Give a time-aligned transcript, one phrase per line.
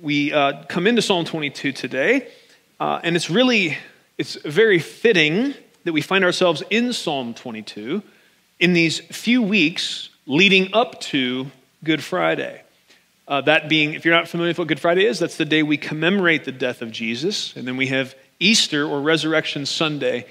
[0.00, 2.28] we uh, come into Psalm 22 today,
[2.80, 3.78] uh, and it's really
[4.18, 5.54] it's very fitting
[5.84, 8.02] that we find ourselves in Psalm 22
[8.58, 11.50] in these few weeks leading up to
[11.82, 12.62] Good Friday.
[13.26, 15.62] Uh, that being, if you're not familiar with what Good Friday is, that's the day
[15.62, 20.26] we commemorate the death of Jesus, and then we have Easter or Resurrection Sunday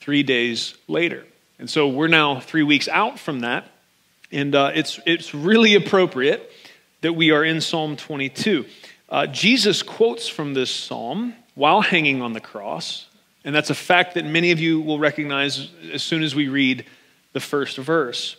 [0.00, 1.24] three days later.
[1.58, 3.68] And so we're now three weeks out from that,
[4.30, 6.50] and uh, it's, it's really appropriate
[7.00, 8.64] that we are in Psalm 22.
[9.08, 13.06] Uh, Jesus quotes from this psalm while hanging on the cross,
[13.44, 16.84] and that's a fact that many of you will recognize as soon as we read
[17.32, 18.36] the first verse.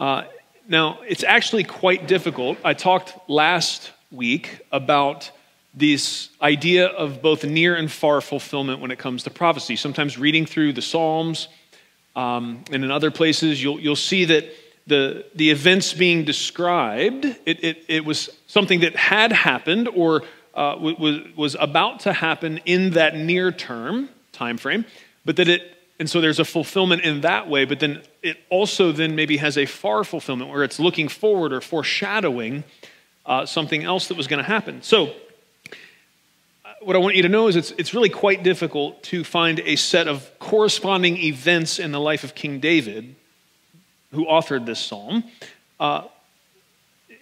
[0.00, 0.24] Uh,
[0.68, 2.58] now, it's actually quite difficult.
[2.64, 5.30] I talked last week about
[5.72, 9.76] this idea of both near and far fulfillment when it comes to prophecy.
[9.76, 11.48] Sometimes reading through the Psalms,
[12.16, 14.46] um, and in other places, you'll, you'll see that
[14.86, 20.22] the, the events being described, it, it, it was something that had happened or
[20.54, 24.84] uh, was, was about to happen in that near term time frame,
[25.24, 28.92] but that it, and so there's a fulfillment in that way, but then it also
[28.92, 32.62] then maybe has a far fulfillment where it's looking forward or foreshadowing
[33.26, 34.82] uh, something else that was going to happen.
[34.82, 35.12] So
[36.80, 39.74] what I want you to know is it's, it's really quite difficult to find a
[39.74, 43.16] set of corresponding events in the life of King David,
[44.12, 45.24] who authored this psalm.
[45.80, 46.02] Uh,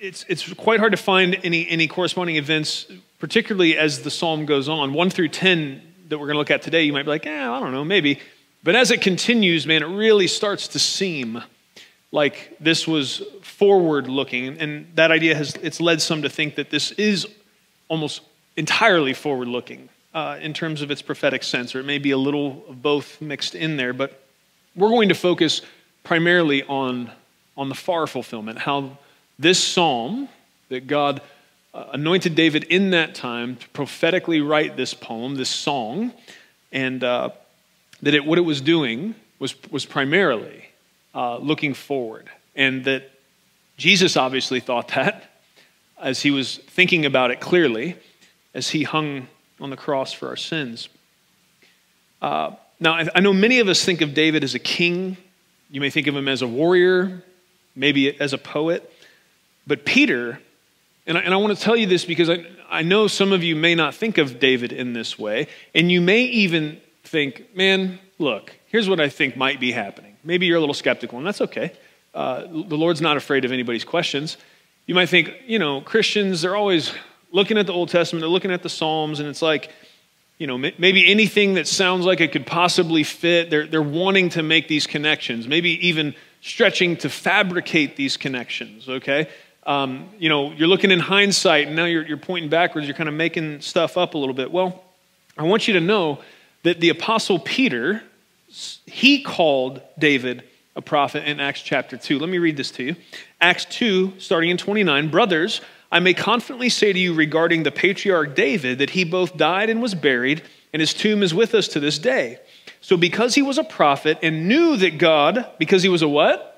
[0.03, 2.87] it's, it's quite hard to find any, any corresponding events,
[3.21, 4.93] particularly as the psalm goes on.
[4.93, 7.51] 1 through 10 that we're going to look at today, you might be like, eh,
[7.51, 8.19] I don't know, maybe.
[8.65, 11.43] But as it continues, man, it really starts to seem
[12.11, 14.59] like this was forward looking.
[14.59, 17.29] And that idea has it's led some to think that this is
[17.89, 18.23] almost
[18.57, 22.19] entirely forward looking uh, in terms of its prophetic sense, or it may be a
[22.19, 24.21] little of both mixed in there, but
[24.75, 25.63] we're going to focus
[26.03, 27.11] primarily on,
[27.57, 28.99] on the far fulfillment, how
[29.39, 30.29] this psalm
[30.69, 31.21] that God
[31.75, 36.13] uh, anointed David in that time to prophetically write this poem, this song,
[36.71, 37.31] and uh,
[38.03, 40.69] that it, what it was doing was, was primarily
[41.15, 43.11] uh, looking forward, and that
[43.77, 45.25] Jesus obviously thought that
[46.03, 47.97] as he was thinking about it clearly
[48.55, 49.29] as he hung
[49.61, 50.89] on the cross for our sins.
[52.21, 55.17] Uh, now, I know many of us think of David as a king.
[55.71, 57.23] You may think of him as a warrior,
[57.77, 58.92] maybe as a poet.
[59.67, 60.41] But Peter,
[61.07, 63.43] and I, and I want to tell you this because I, I know some of
[63.43, 67.99] you may not think of David in this way, and you may even think, man,
[68.19, 70.17] look, here's what I think might be happening.
[70.25, 71.73] Maybe you're a little skeptical, and that's okay.
[72.15, 74.37] Uh, the Lord's not afraid of anybody's questions.
[74.87, 76.93] You might think, you know, Christians, they're always
[77.31, 79.71] looking at the Old Testament, they're looking at the Psalms, and it's like,
[80.39, 84.43] you know, maybe anything that sounds like it could possibly fit, they're, they're wanting to
[84.43, 89.29] make these connections, maybe even stretching to fabricate these connections, okay?
[89.65, 93.09] Um, you know, you're looking in hindsight, and now you're, you're pointing backwards, you're kind
[93.09, 94.51] of making stuff up a little bit.
[94.51, 94.83] Well,
[95.39, 96.21] I want you to know
[96.65, 98.03] that the Apostle Peter,
[98.87, 102.19] he called David a prophet in Acts chapter 2.
[102.19, 102.97] Let me read this to you.
[103.41, 105.11] Acts 2, starting in 29.
[105.11, 109.69] Brothers, I may confidently say to you regarding the patriarch David that he both died
[109.69, 110.43] and was buried,
[110.73, 112.39] and his tomb is with us to this day.
[112.81, 116.49] So, because he was a prophet and knew that God, because he was a what?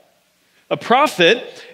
[0.71, 1.65] A prophet,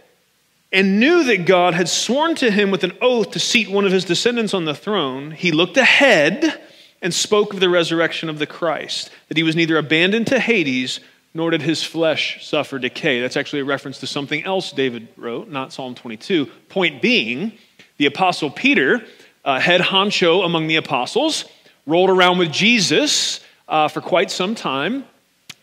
[0.72, 3.92] and knew that God had sworn to him with an oath to seat one of
[3.92, 6.60] his descendants on the throne, he looked ahead
[7.02, 11.00] and spoke of the resurrection of the Christ, that he was neither abandoned to Hades
[11.32, 13.20] nor did his flesh suffer decay.
[13.20, 16.46] That's actually a reference to something else David wrote, not Psalm 22.
[16.68, 17.52] Point being,
[17.98, 19.04] the Apostle Peter,
[19.44, 21.44] uh, head honcho among the apostles,
[21.86, 25.04] rolled around with Jesus uh, for quite some time.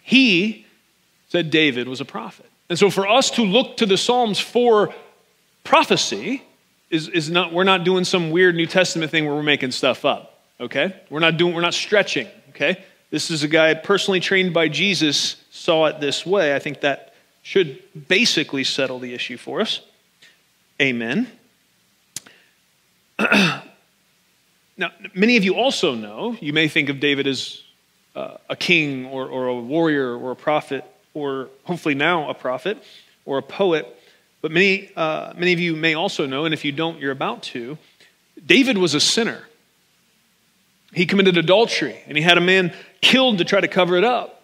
[0.02, 0.66] He
[1.30, 2.50] said David was a prophet.
[2.70, 4.94] And so for us to look to the Psalms for
[5.64, 6.44] prophecy
[6.90, 10.06] is, is not, we're not doing some weird New Testament thing where we're making stuff
[10.06, 10.96] up, okay?
[11.10, 12.84] We're not doing, we're not stretching, okay?
[13.10, 16.56] This is a guy personally trained by Jesus, saw it this way.
[16.56, 19.82] I think that should basically settle the issue for us.
[20.82, 21.28] Amen.
[23.20, 23.64] now,
[25.14, 27.62] many of you also know, you may think of David as
[28.16, 30.84] uh, a king or, or a warrior or a prophet,
[31.18, 32.82] or hopefully now a prophet
[33.26, 33.86] or a poet.
[34.42, 37.44] But many, uh, many of you may also know, and if you don't, you're about
[37.44, 37.78] to,
[38.46, 39.44] David was a sinner.
[40.94, 44.42] He committed adultery and he had a man killed to try to cover it up.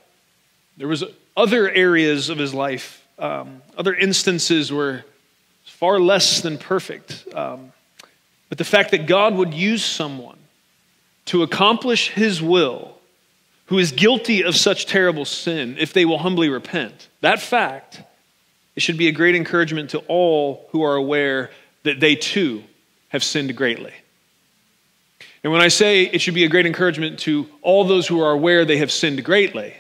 [0.77, 1.03] There was
[1.37, 5.05] other areas of his life, um, other instances where
[5.65, 7.25] far less than perfect.
[7.33, 7.71] Um,
[8.49, 10.37] but the fact that God would use someone
[11.25, 12.92] to accomplish his will
[13.67, 18.01] who is guilty of such terrible sin if they will humbly repent, that fact,
[18.75, 21.51] it should be a great encouragement to all who are aware
[21.83, 22.63] that they too
[23.09, 23.93] have sinned greatly.
[25.43, 28.31] And when I say it should be a great encouragement to all those who are
[28.31, 29.73] aware they have sinned greatly,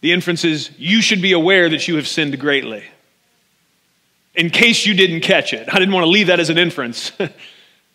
[0.00, 2.84] the inference is you should be aware that you have sinned greatly.
[4.34, 5.68] In case you didn't catch it.
[5.72, 7.10] I didn't want to leave that as an inference.
[7.20, 7.30] I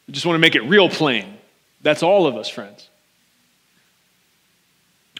[0.10, 1.38] just want to make it real plain.
[1.82, 2.90] That's all of us, friends.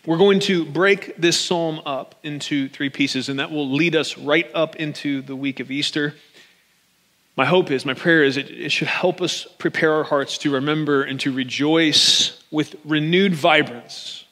[0.04, 4.18] We're going to break this psalm up into three pieces, and that will lead us
[4.18, 6.16] right up into the week of Easter.
[7.38, 10.52] My hope is, my prayer is, it, it should help us prepare our hearts to
[10.52, 14.26] remember and to rejoice with renewed vibrance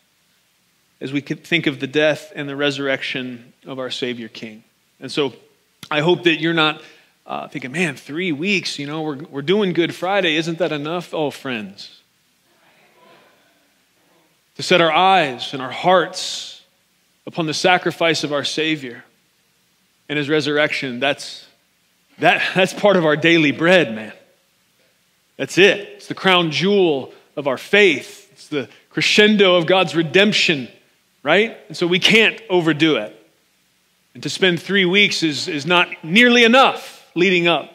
[1.00, 4.64] as we think of the death and the resurrection of our Savior King.
[5.00, 5.34] And so
[5.92, 6.82] I hope that you're not
[7.28, 10.36] uh, thinking, man, three weeks, you know, we're, we're doing Good Friday.
[10.36, 11.14] Isn't that enough?
[11.14, 11.99] Oh, friends.
[14.60, 16.62] To set our eyes and our hearts
[17.26, 19.06] upon the sacrifice of our Savior
[20.10, 21.48] and His resurrection, that's
[22.18, 24.12] that, that's part of our daily bread, man.
[25.38, 25.80] That's it.
[25.96, 30.68] It's the crown jewel of our faith, it's the crescendo of God's redemption,
[31.24, 31.56] right?
[31.70, 33.16] And so we can't overdo it.
[34.14, 37.72] And to spend three weeks is, is not nearly enough leading up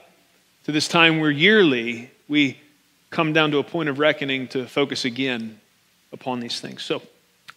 [0.65, 2.61] to this time where yearly we
[3.09, 5.61] come down to a point of reckoning to focus again
[6.14, 6.82] upon these things.
[6.82, 7.02] So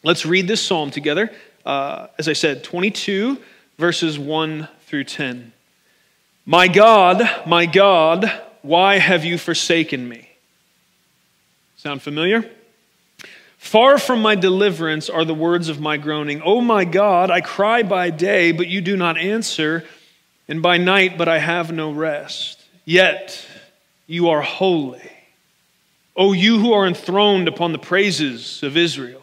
[0.03, 1.31] let's read this psalm together.
[1.65, 3.37] Uh, as I said, 22
[3.77, 5.53] verses 1 through 10.
[6.45, 8.29] My God, my God,
[8.61, 10.29] why have you forsaken me?
[11.77, 12.49] Sound familiar?
[13.57, 16.41] Far from my deliverance are the words of my groaning.
[16.43, 19.83] Oh my God, I cry by day, but you do not answer,
[20.47, 22.63] and by night, but I have no rest.
[22.85, 23.45] Yet
[24.05, 25.16] you are holy.
[26.17, 29.21] O you who are enthroned upon the praises of Israel.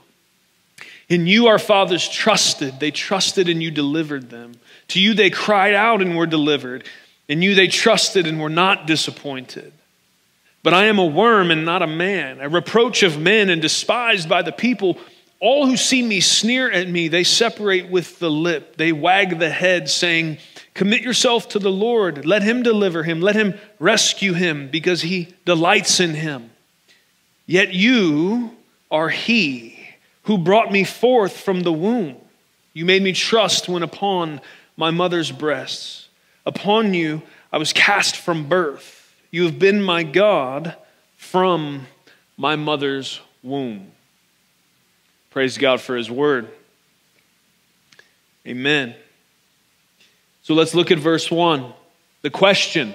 [1.08, 2.78] In you our fathers trusted.
[2.78, 4.52] They trusted and you delivered them.
[4.88, 6.84] To you they cried out and were delivered.
[7.28, 9.72] In you they trusted and were not disappointed.
[10.62, 14.28] But I am a worm and not a man, a reproach of men and despised
[14.28, 14.96] by the people.
[15.40, 17.08] All who see me sneer at me.
[17.08, 18.76] They separate with the lip.
[18.76, 20.38] They wag the head, saying,
[20.72, 22.24] Commit yourself to the Lord.
[22.24, 23.20] Let him deliver him.
[23.20, 26.50] Let him rescue him, because he delights in him.
[27.46, 28.56] Yet you
[28.90, 29.78] are he
[30.22, 32.16] who brought me forth from the womb.
[32.72, 34.40] You made me trust when upon
[34.76, 36.08] my mother's breasts.
[36.46, 39.14] Upon you I was cast from birth.
[39.30, 40.76] You have been my God
[41.16, 41.86] from
[42.36, 43.92] my mother's womb.
[45.30, 46.48] Praise God for his word.
[48.46, 48.94] Amen.
[50.42, 51.72] So let's look at verse 1.
[52.22, 52.94] The question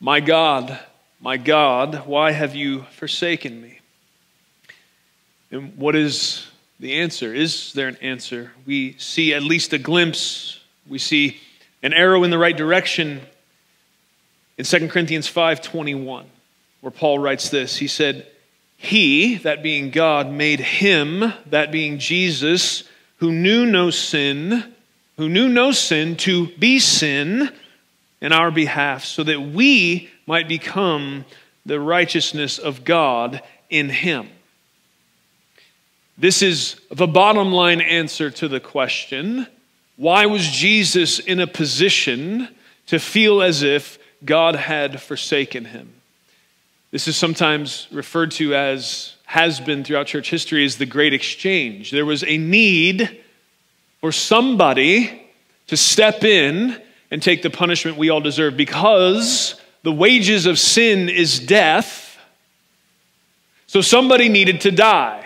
[0.00, 0.78] My God,
[1.22, 3.78] my God, why have you forsaken me?
[5.52, 6.48] And what is
[6.80, 7.32] the answer?
[7.32, 8.50] Is there an answer?
[8.66, 10.58] We see at least a glimpse.
[10.84, 11.40] We see
[11.80, 13.20] an arrow in the right direction
[14.58, 16.24] in 2 Corinthians 5:21,
[16.80, 17.76] where Paul writes this.
[17.76, 18.26] He said,
[18.76, 22.82] "He, that being God, made him, that being Jesus,
[23.18, 24.74] who knew no sin,
[25.16, 27.52] who knew no sin to be sin
[28.20, 31.24] in our behalf, so that we might become
[31.64, 34.28] the righteousness of God in him."
[36.18, 39.46] This is the bottom line answer to the question
[39.96, 42.48] why was Jesus in a position
[42.86, 45.92] to feel as if God had forsaken him?
[46.90, 51.90] This is sometimes referred to as, has been throughout church history, as the great exchange.
[51.90, 53.22] There was a need
[54.00, 55.30] for somebody
[55.68, 61.08] to step in and take the punishment we all deserve because the wages of sin
[61.08, 62.18] is death.
[63.66, 65.24] So somebody needed to die.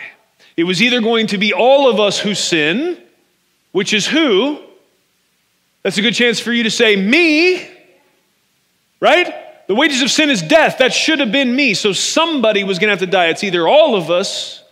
[0.57, 3.03] It was either going to be all of us who sin
[3.77, 4.59] which is who?
[5.83, 7.69] That's a good chance for you to say, Me,
[9.01, 9.67] right?
[9.67, 10.79] The wages of sin is death.
[10.79, 11.75] That should have been me.
[11.75, 13.27] So somebody was going to have to die.
[13.27, 14.65] It's either all of us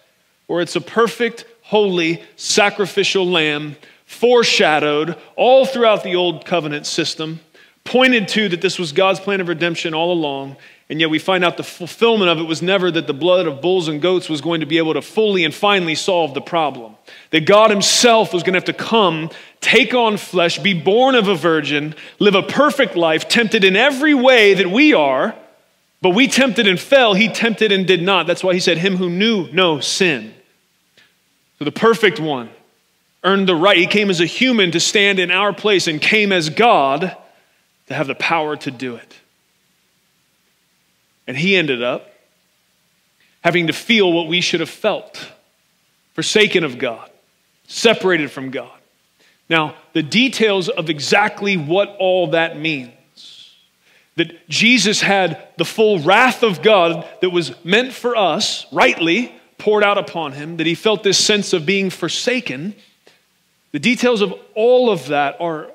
[0.48, 3.76] or it's a perfect, holy, sacrificial lamb
[4.06, 7.40] foreshadowed all throughout the old covenant system,
[7.84, 10.56] pointed to that this was God's plan of redemption all along.
[10.90, 13.62] And yet we find out the fulfillment of it was never that the blood of
[13.62, 16.96] bulls and goats was going to be able to fully and finally solve the problem.
[17.30, 21.28] That God Himself was going to have to come, take on flesh, be born of
[21.28, 25.34] a virgin, live a perfect life, tempted in every way that we are,
[26.04, 27.14] But we tempted and fell.
[27.14, 28.26] He tempted and did not.
[28.26, 30.34] That's why he said, Him who knew no sin.
[31.58, 32.50] So the perfect one
[33.22, 33.78] earned the right.
[33.78, 37.16] He came as a human to stand in our place and came as God
[37.86, 39.14] to have the power to do it.
[41.26, 42.10] And he ended up
[43.42, 45.32] having to feel what we should have felt
[46.14, 47.10] forsaken of God,
[47.66, 48.70] separated from God.
[49.48, 52.92] Now, the details of exactly what all that means
[54.16, 59.82] that Jesus had the full wrath of God that was meant for us, rightly poured
[59.82, 62.74] out upon him, that he felt this sense of being forsaken.
[63.72, 65.70] The details of all of that are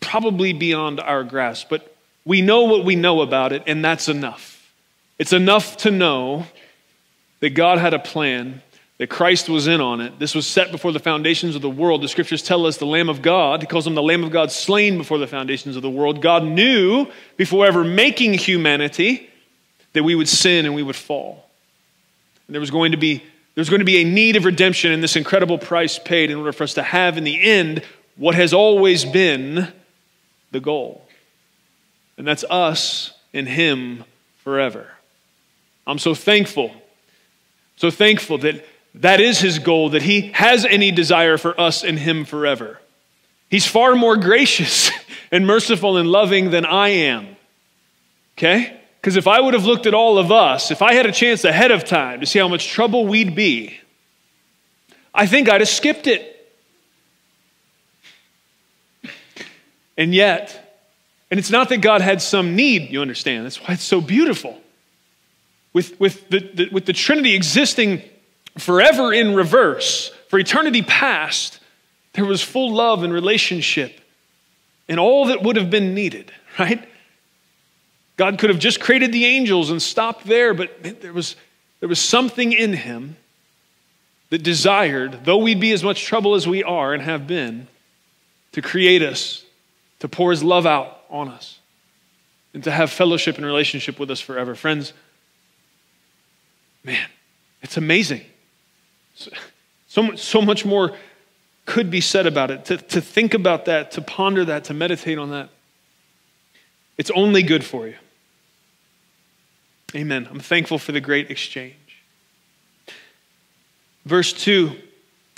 [0.00, 4.72] probably beyond our grasp, but we know what we know about it, and that's enough.
[5.18, 6.46] It's enough to know
[7.40, 8.62] that God had a plan,
[8.98, 10.18] that Christ was in on it.
[10.18, 12.02] This was set before the foundations of the world.
[12.02, 14.50] The scriptures tell us the Lamb of God, he calls him the Lamb of God
[14.50, 16.20] slain before the foundations of the world.
[16.20, 19.30] God knew before ever making humanity
[19.92, 21.48] that we would sin and we would fall.
[22.46, 23.22] And there was going to be
[23.54, 26.52] there's going to be a need of redemption and this incredible price paid in order
[26.52, 27.82] for us to have in the end
[28.16, 29.72] what has always been
[30.50, 31.06] the goal.
[32.16, 34.04] And that's us in Him
[34.38, 34.88] forever.
[35.86, 36.72] I'm so thankful,
[37.76, 41.98] so thankful that that is His goal, that He has any desire for us in
[41.98, 42.80] Him forever.
[43.50, 44.90] He's far more gracious
[45.30, 47.36] and merciful and loving than I am.
[48.36, 48.80] Okay?
[49.00, 51.44] Because if I would have looked at all of us, if I had a chance
[51.44, 53.78] ahead of time to see how much trouble we'd be,
[55.14, 56.35] I think I'd have skipped it.
[59.96, 60.78] And yet,
[61.30, 63.44] and it's not that God had some need, you understand.
[63.44, 64.60] That's why it's so beautiful.
[65.72, 68.02] With, with, the, the, with the Trinity existing
[68.58, 71.60] forever in reverse, for eternity past,
[72.14, 74.00] there was full love and relationship
[74.88, 76.86] and all that would have been needed, right?
[78.16, 81.36] God could have just created the angels and stopped there, but there was,
[81.80, 83.16] there was something in him
[84.30, 87.68] that desired, though we'd be as much trouble as we are and have been,
[88.52, 89.44] to create us,
[90.00, 91.58] to pour his love out on us
[92.54, 94.54] and to have fellowship and relationship with us forever.
[94.54, 94.92] Friends,
[96.84, 97.08] man,
[97.62, 98.22] it's amazing.
[99.86, 100.96] So, so much more
[101.64, 102.64] could be said about it.
[102.66, 105.50] To, to think about that, to ponder that, to meditate on that,
[106.96, 107.96] it's only good for you.
[109.94, 110.28] Amen.
[110.30, 111.74] I'm thankful for the great exchange.
[114.04, 114.76] Verse 2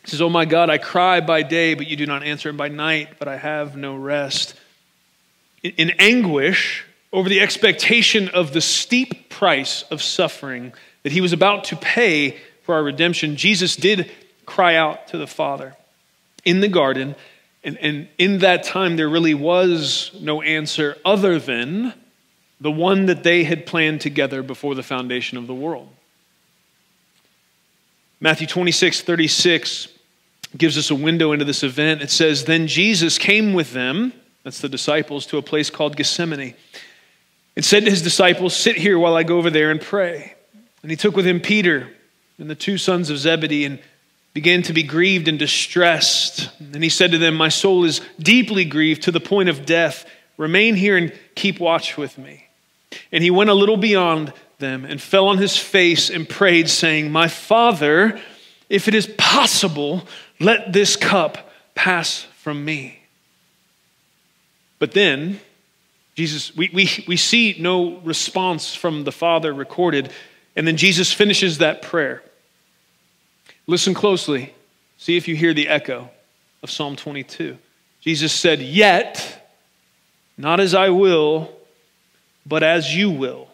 [0.08, 2.68] says, Oh my God, I cry by day, but you do not answer, and by
[2.68, 4.54] night, but I have no rest
[5.62, 10.72] in anguish over the expectation of the steep price of suffering
[11.02, 14.10] that he was about to pay for our redemption, Jesus did
[14.44, 15.74] cry out to the Father
[16.44, 17.14] in the garden.
[17.64, 21.94] And, and in that time, there really was no answer other than
[22.60, 25.88] the one that they had planned together before the foundation of the world.
[28.20, 29.88] Matthew 26, 36
[30.58, 32.02] gives us a window into this event.
[32.02, 34.12] It says, Then Jesus came with them
[34.48, 36.54] that's the disciples, to a place called Gethsemane.
[37.54, 40.34] And said to his disciples, Sit here while I go over there and pray.
[40.82, 41.90] And he took with him Peter
[42.38, 43.78] and the two sons of Zebedee and
[44.32, 46.48] began to be grieved and distressed.
[46.60, 50.06] And he said to them, My soul is deeply grieved to the point of death.
[50.38, 52.46] Remain here and keep watch with me.
[53.12, 57.12] And he went a little beyond them and fell on his face and prayed, saying,
[57.12, 58.18] My Father,
[58.70, 60.06] if it is possible,
[60.40, 63.00] let this cup pass from me.
[64.78, 65.40] But then,
[66.14, 70.12] Jesus, we, we, we see no response from the Father recorded,
[70.56, 72.22] and then Jesus finishes that prayer.
[73.66, 74.54] Listen closely.
[74.96, 76.10] See if you hear the echo
[76.62, 77.56] of Psalm 22.
[78.00, 79.50] Jesus said, Yet,
[80.36, 81.52] not as I will,
[82.46, 83.48] but as you will.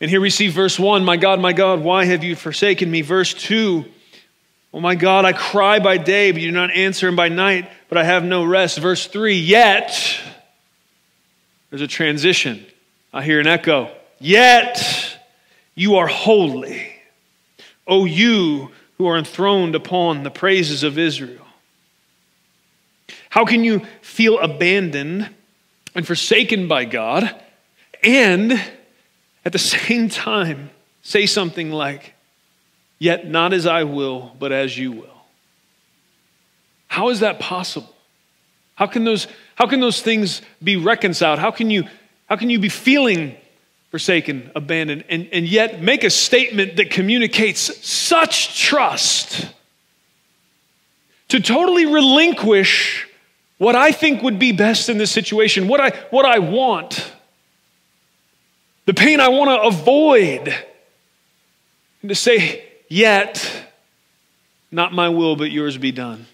[0.00, 3.02] And here we see verse 1 My God, my God, why have you forsaken me?
[3.02, 3.84] Verse 2
[4.72, 7.70] Oh my God, I cry by day, but you do not answer, and by night,
[7.88, 8.78] but I have no rest.
[8.78, 10.20] Verse 3 Yet,
[11.70, 12.64] there's a transition.
[13.12, 13.90] I hear an echo.
[14.20, 15.18] Yet,
[15.74, 16.94] you are holy.
[17.86, 21.46] O you who are enthroned upon the praises of Israel.
[23.30, 25.30] How can you feel abandoned
[25.94, 27.34] and forsaken by God
[28.02, 28.52] and
[29.44, 30.70] at the same time
[31.02, 32.14] say something like,
[33.00, 35.06] Yet not as I will, but as you will.
[36.86, 37.96] How is that possible?
[38.74, 39.26] How can those,
[39.56, 41.38] how can those things be reconciled?
[41.38, 41.84] How can you,
[42.28, 43.36] how can you be feeling
[43.90, 49.50] forsaken, abandoned, and, and yet make a statement that communicates such trust
[51.28, 53.08] to totally relinquish
[53.58, 57.12] what I think would be best in this situation, what I, what I want,
[58.86, 60.54] the pain I want to avoid.
[62.02, 63.50] And to say, Yet,
[64.72, 66.26] not my will, but yours be done.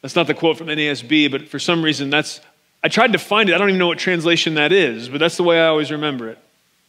[0.00, 2.40] That's not the quote from NASB, but for some reason, that's,
[2.82, 3.54] I tried to find it.
[3.54, 6.30] I don't even know what translation that is, but that's the way I always remember
[6.30, 6.38] it.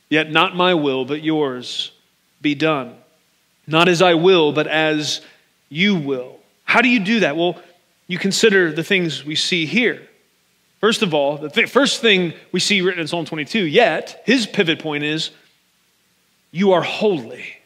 [0.09, 1.91] Yet, not my will, but yours
[2.41, 2.95] be done.
[3.67, 5.19] Not as I will, but as
[5.67, 6.39] you will.
[6.63, 7.35] How do you do that?
[7.35, 7.61] Well,
[8.07, 10.07] you consider the things we see here.
[10.79, 14.47] First of all, the th- first thing we see written in Psalm 22, yet, his
[14.47, 15.31] pivot point is,
[16.51, 17.57] you are holy.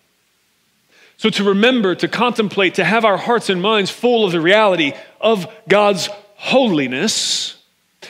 [1.18, 4.94] So to remember, to contemplate, to have our hearts and minds full of the reality
[5.20, 7.58] of God's holiness,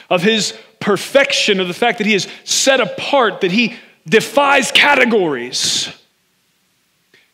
[0.10, 3.76] of his perfection, of the fact that he is set apart, that he
[4.08, 5.90] defies categories.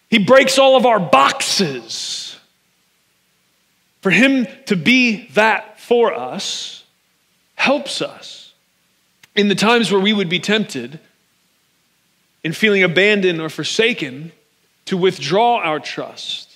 [0.09, 2.37] He breaks all of our boxes.
[4.01, 6.83] For him to be that for us
[7.55, 8.53] helps us
[9.35, 10.99] in the times where we would be tempted
[12.43, 14.31] in feeling abandoned or forsaken
[14.85, 16.55] to withdraw our trust,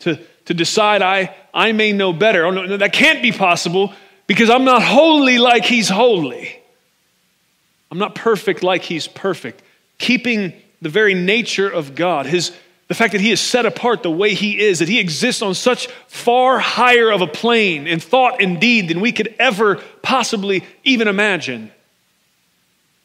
[0.00, 2.44] to, to decide I, I may know better.
[2.46, 3.92] Oh, no, no, that can't be possible
[4.26, 6.56] because I'm not holy like he's holy.
[7.90, 9.62] I'm not perfect like he's perfect.
[9.98, 12.52] Keeping the very nature of God, his,
[12.88, 15.54] the fact that he is set apart the way he is, that he exists on
[15.54, 20.64] such far higher of a plane in thought and deed than we could ever possibly
[20.84, 21.70] even imagine.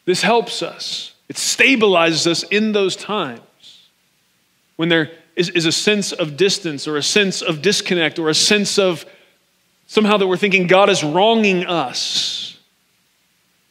[0.05, 1.13] This helps us.
[1.27, 3.41] It stabilizes us in those times
[4.75, 8.35] when there is, is a sense of distance or a sense of disconnect or a
[8.35, 9.05] sense of
[9.87, 12.57] somehow that we're thinking God is wronging us,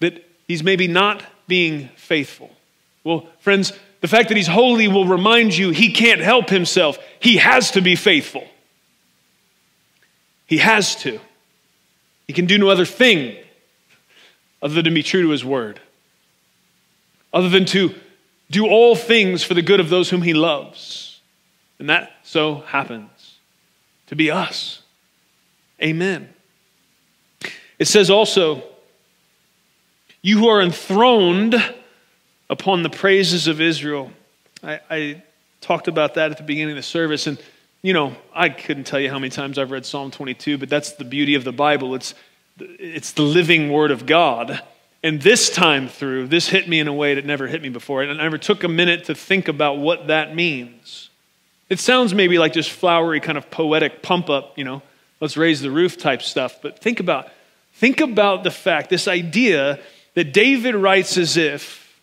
[0.00, 2.50] that He's maybe not being faithful.
[3.02, 6.98] Well, friends, the fact that He's holy will remind you He can't help Himself.
[7.20, 8.46] He has to be faithful.
[10.46, 11.20] He has to.
[12.26, 13.36] He can do no other thing
[14.62, 15.80] other than be true to His word,
[17.32, 17.94] other than to
[18.50, 21.20] do all things for the good of those whom he loves.
[21.78, 23.38] And that so happens
[24.06, 24.82] to be us.
[25.82, 26.32] Amen.
[27.78, 28.62] It says also,
[30.22, 31.56] You who are enthroned
[32.48, 34.10] upon the praises of Israel.
[34.62, 35.22] I, I,
[35.60, 37.26] talked about that at the beginning of the service.
[37.26, 37.38] And,
[37.80, 40.92] you know, I couldn't tell you how many times I've read Psalm 22, but that's
[40.92, 41.94] the beauty of the Bible.
[41.94, 42.14] It's,
[42.58, 44.62] it's the living word of God.
[45.04, 48.02] And this time through, this hit me in a way that never hit me before.
[48.02, 51.10] And I never took a minute to think about what that means.
[51.68, 54.80] It sounds maybe like just flowery, kind of poetic pump up, you know,
[55.20, 56.62] let's raise the roof type stuff.
[56.62, 57.28] But think about,
[57.74, 59.78] think about the fact, this idea
[60.14, 62.00] that David writes as if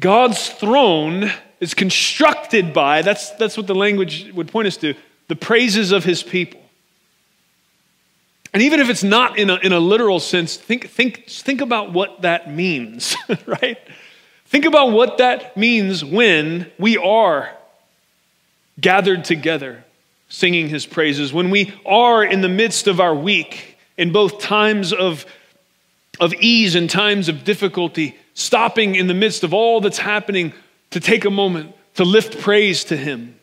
[0.00, 4.94] God's throne is constructed by, that's, that's what the language would point us to,
[5.28, 6.60] the praises of his people.
[8.54, 11.92] And even if it's not in a, in a literal sense, think, think, think about
[11.92, 13.78] what that means, right?
[14.46, 17.50] Think about what that means when we are
[18.80, 19.84] gathered together
[20.28, 24.92] singing his praises, when we are in the midst of our week, in both times
[24.92, 25.26] of,
[26.20, 30.52] of ease and times of difficulty, stopping in the midst of all that's happening
[30.90, 33.33] to take a moment to lift praise to him.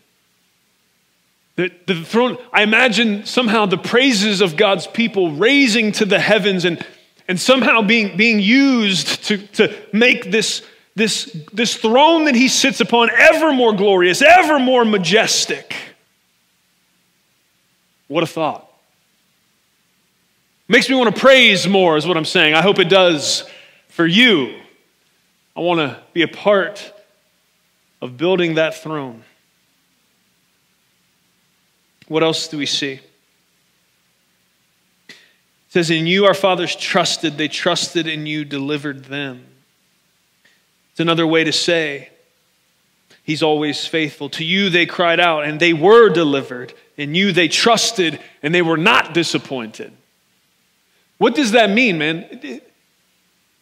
[1.55, 6.65] The, the throne, I imagine somehow the praises of God's people raising to the heavens
[6.65, 6.85] and,
[7.27, 10.63] and somehow being, being used to, to make this,
[10.95, 15.75] this, this throne that he sits upon ever more glorious, ever more majestic.
[18.07, 18.67] What a thought.
[20.67, 22.53] Makes me want to praise more, is what I'm saying.
[22.53, 23.43] I hope it does
[23.89, 24.57] for you.
[25.55, 26.93] I want to be a part
[28.01, 29.23] of building that throne.
[32.11, 32.99] What else do we see?
[35.07, 35.15] It
[35.69, 39.45] says, In you our fathers trusted, they trusted and you delivered them.
[40.91, 42.09] It's another way to say,
[43.23, 44.27] He's always faithful.
[44.31, 46.73] To you they cried out, and they were delivered.
[46.97, 49.93] In you they trusted, and they were not disappointed.
[51.17, 52.59] What does that mean, man?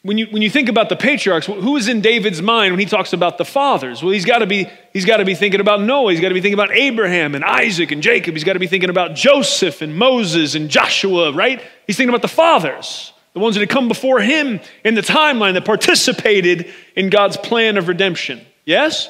[0.02, 2.86] When you, when you think about the patriarchs, who is in David's mind when he
[2.86, 4.02] talks about the fathers?
[4.02, 6.12] Well, he's got to be he's got to be thinking about Noah.
[6.12, 8.34] He's got to be thinking about Abraham and Isaac and Jacob.
[8.34, 11.62] He's got to be thinking about Joseph and Moses and Joshua, right?
[11.86, 15.56] He's thinking about the fathers, the ones that had come before him in the timeline
[15.56, 18.40] that participated in God's plan of redemption.
[18.64, 19.10] Yes?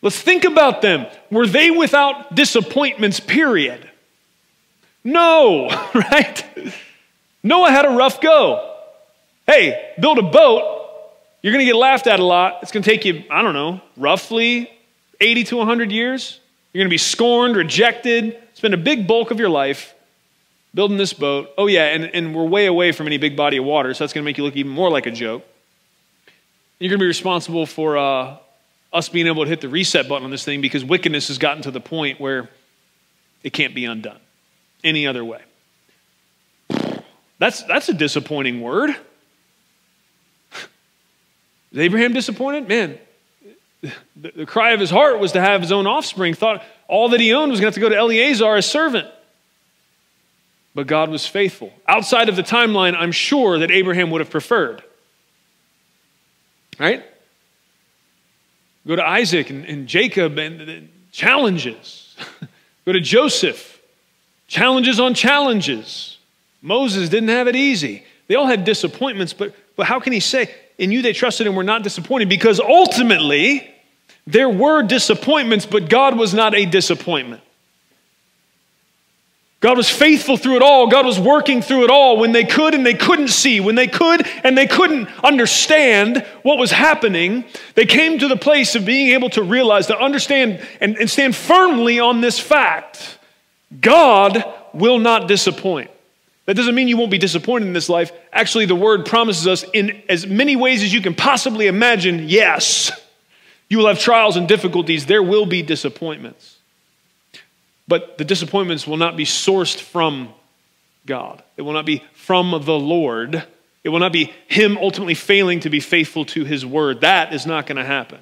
[0.00, 1.06] Let's think about them.
[1.30, 3.86] Were they without disappointments, period?
[5.04, 6.42] No, right?
[7.42, 8.69] Noah had a rough go.
[9.50, 10.92] Hey, build a boat,
[11.42, 12.60] you're going to get laughed at a lot.
[12.62, 14.70] It's going to take you, I don't know, roughly
[15.20, 16.38] 80 to 100 years.
[16.72, 19.92] You're going to be scorned, rejected, spend a big bulk of your life
[20.72, 21.50] building this boat.
[21.58, 24.12] Oh, yeah, and, and we're way away from any big body of water, so that's
[24.12, 25.44] going to make you look even more like a joke.
[26.78, 28.36] You're going to be responsible for uh,
[28.92, 31.64] us being able to hit the reset button on this thing because wickedness has gotten
[31.64, 32.48] to the point where
[33.42, 34.20] it can't be undone
[34.84, 35.42] any other way.
[37.40, 38.94] That's, that's a disappointing word.
[41.72, 42.68] Is Abraham disappointed?
[42.68, 42.98] Man,
[43.80, 47.20] the, the, cry of his heart was to have his own offspring, thought all that
[47.20, 49.08] he owned was going to have to go to Eliezer, as servant.
[50.74, 51.72] But God was faithful.
[51.86, 54.82] Outside of the timeline, I'm sure that Abraham would have preferred.
[56.78, 57.04] Right?
[58.86, 62.16] Go to Isaac and, and Jacob and, and challenges.
[62.86, 63.80] Go to Joseph,
[64.48, 66.18] challenges on challenges.
[66.62, 68.04] Moses didn't have it easy.
[68.26, 71.54] They all had disappointments, but, but how can he say, in you they trusted and
[71.54, 72.28] were not disappointed?
[72.28, 73.72] Because ultimately,
[74.26, 77.42] there were disappointments, but God was not a disappointment.
[79.60, 80.86] God was faithful through it all.
[80.86, 83.88] God was working through it all when they could and they couldn't see, when they
[83.88, 87.44] could and they couldn't understand what was happening.
[87.74, 91.36] They came to the place of being able to realize, to understand, and, and stand
[91.36, 93.18] firmly on this fact
[93.80, 95.90] God will not disappoint.
[96.50, 98.10] That doesn't mean you won't be disappointed in this life.
[98.32, 102.90] Actually, the word promises us in as many ways as you can possibly imagine yes,
[103.68, 106.56] you will have trials and difficulties, there will be disappointments.
[107.86, 110.30] But the disappointments will not be sourced from
[111.06, 113.46] God, it will not be from the Lord.
[113.84, 117.02] It will not be Him ultimately failing to be faithful to His word.
[117.02, 118.18] That is not going to happen.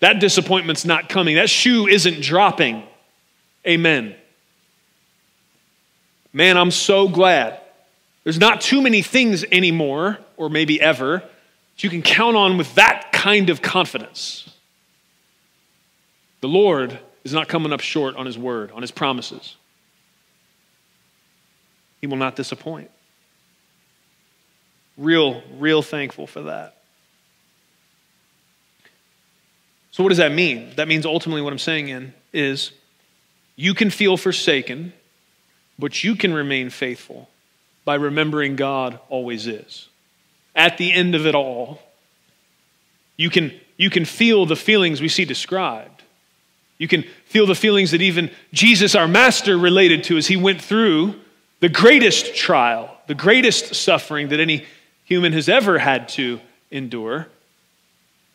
[0.00, 1.36] That disappointment's not coming.
[1.36, 2.82] That shoe isn't dropping.
[3.66, 4.16] Amen.
[6.38, 7.60] Man, I'm so glad.
[8.22, 12.76] There's not too many things anymore, or maybe ever, that you can count on with
[12.76, 14.48] that kind of confidence.
[16.40, 19.56] The Lord is not coming up short on his word, on his promises.
[22.00, 22.92] He will not disappoint.
[24.96, 26.76] Real, real thankful for that.
[29.90, 30.70] So, what does that mean?
[30.76, 32.70] That means ultimately what I'm saying in is
[33.56, 34.92] you can feel forsaken,
[35.78, 37.28] but you can remain faithful
[37.84, 39.88] by remembering God always is.
[40.54, 41.80] At the end of it all,
[43.16, 46.02] you can, you can feel the feelings we see described.
[46.78, 50.62] You can feel the feelings that even Jesus, our master, related to as he went
[50.62, 51.14] through
[51.60, 54.64] the greatest trial, the greatest suffering that any
[55.04, 57.26] human has ever had to endure.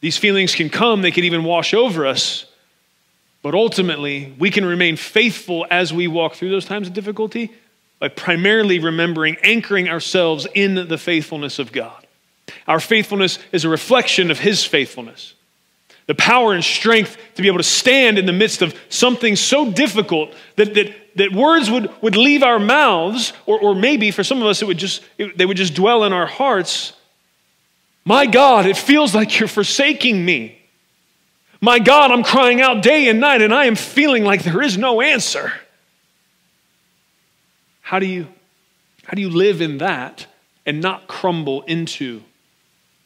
[0.02, 2.46] These feelings can come, they can even wash over us.
[3.44, 7.52] But ultimately, we can remain faithful as we walk through those times of difficulty
[8.00, 12.08] by primarily remembering, anchoring ourselves in the faithfulness of God.
[12.68, 15.36] Our faithfulness is a reflection of His faithfulness
[16.06, 19.72] the power and strength to be able to stand in the midst of something so
[19.72, 24.42] difficult that, that, that words would, would leave our mouths, or, or maybe for some
[24.42, 26.94] of us, it would just, it, they would just dwell in our hearts.
[28.06, 30.60] My God, it feels like you're forsaking me.
[31.64, 34.78] My God, I'm crying out day and night, and I am feeling like there is
[34.78, 35.54] no answer.
[37.80, 38.28] How do you,
[39.06, 40.28] how do you live in that
[40.66, 42.22] and not crumble into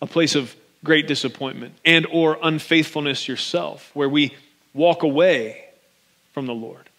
[0.02, 4.36] a place of great disappointment and or unfaithfulness yourself where we
[4.74, 5.64] walk away
[6.34, 6.90] from the Lord.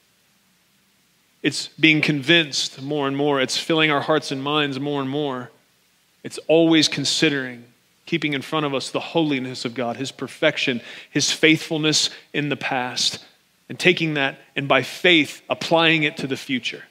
[1.43, 3.41] It's being convinced more and more.
[3.41, 5.51] It's filling our hearts and minds more and more.
[6.23, 7.65] It's always considering,
[8.09, 12.57] keeping in front of us the holiness of God, His perfection, His faithfulness in the
[12.57, 13.23] past,
[13.69, 16.85] and taking that and by faith applying it to the future.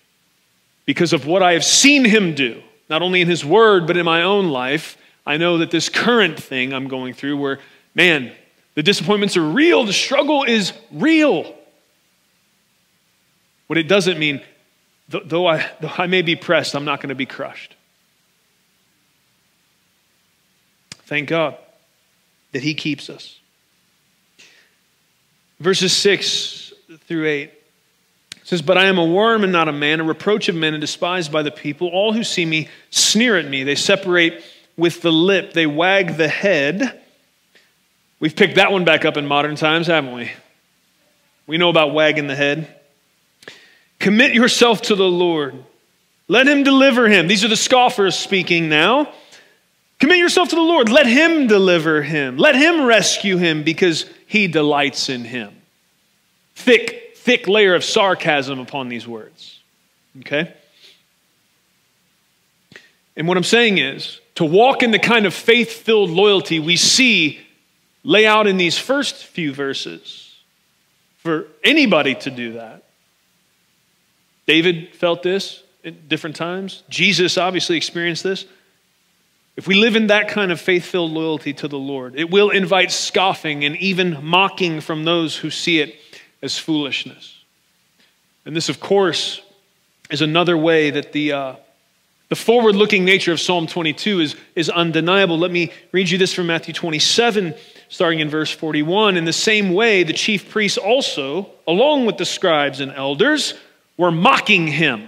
[0.85, 4.05] Because of what I have seen Him do, not only in His Word, but in
[4.05, 7.59] my own life, I know that this current thing I'm going through, where,
[7.95, 8.31] man,
[8.75, 11.51] the disappointments are real, the struggle is real.
[13.65, 14.41] What it doesn't mean,
[15.09, 17.75] though I, though I may be pressed, I'm not going to be crushed.
[21.07, 21.57] Thank God
[22.51, 23.39] that He keeps us.
[25.59, 26.73] Verses 6
[27.07, 27.51] through 8
[28.43, 30.81] says, But I am a worm and not a man, a reproach of men and
[30.81, 31.87] despised by the people.
[31.87, 33.63] All who see me sneer at me.
[33.63, 34.43] They separate
[34.75, 37.01] with the lip, they wag the head.
[38.19, 40.31] We've picked that one back up in modern times, haven't we?
[41.47, 42.67] We know about wagging the head.
[43.99, 45.55] Commit yourself to the Lord.
[46.27, 47.27] Let him deliver him.
[47.27, 49.11] These are the scoffers speaking now.
[49.99, 50.89] Commit yourself to the Lord.
[50.89, 52.37] Let him deliver him.
[52.37, 55.55] Let him rescue him because he delights in him.
[56.55, 59.59] Thick, thick layer of sarcasm upon these words.
[60.19, 60.53] Okay?
[63.15, 66.77] And what I'm saying is, to walk in the kind of faith filled loyalty we
[66.77, 67.39] see
[68.03, 70.35] lay out in these first few verses,
[71.17, 72.83] for anybody to do that.
[74.45, 76.83] David felt this at different times.
[76.87, 78.45] Jesus obviously experienced this.
[79.57, 82.51] If we live in that kind of faith filled loyalty to the Lord, it will
[82.51, 85.95] invite scoffing and even mocking from those who see it
[86.43, 87.43] as foolishness.
[88.45, 89.41] And this, of course,
[90.11, 91.55] is another way that the, uh,
[92.29, 95.39] the forward looking nature of Psalm 22 is, is undeniable.
[95.39, 97.55] Let me read you this from Matthew 27,
[97.89, 99.17] starting in verse 41.
[99.17, 103.55] In the same way, the chief priests also, along with the scribes and elders,
[103.97, 105.07] were mocking him.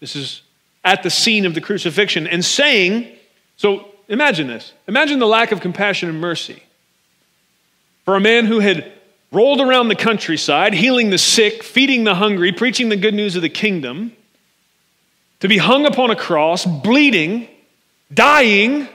[0.00, 0.42] This is
[0.84, 3.16] at the scene of the crucifixion and saying,
[3.56, 4.72] so imagine this.
[4.86, 6.62] Imagine the lack of compassion and mercy
[8.04, 8.92] for a man who had
[9.32, 13.42] rolled around the countryside, healing the sick, feeding the hungry, preaching the good news of
[13.42, 14.12] the kingdom,
[15.40, 17.48] to be hung upon a cross, bleeding,
[18.14, 18.88] dying.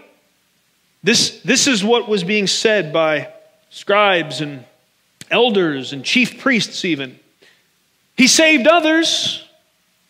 [1.03, 3.31] This, this is what was being said by
[3.69, 4.63] scribes and
[5.29, 7.19] elders and chief priests, even.
[8.15, 9.45] He saved others,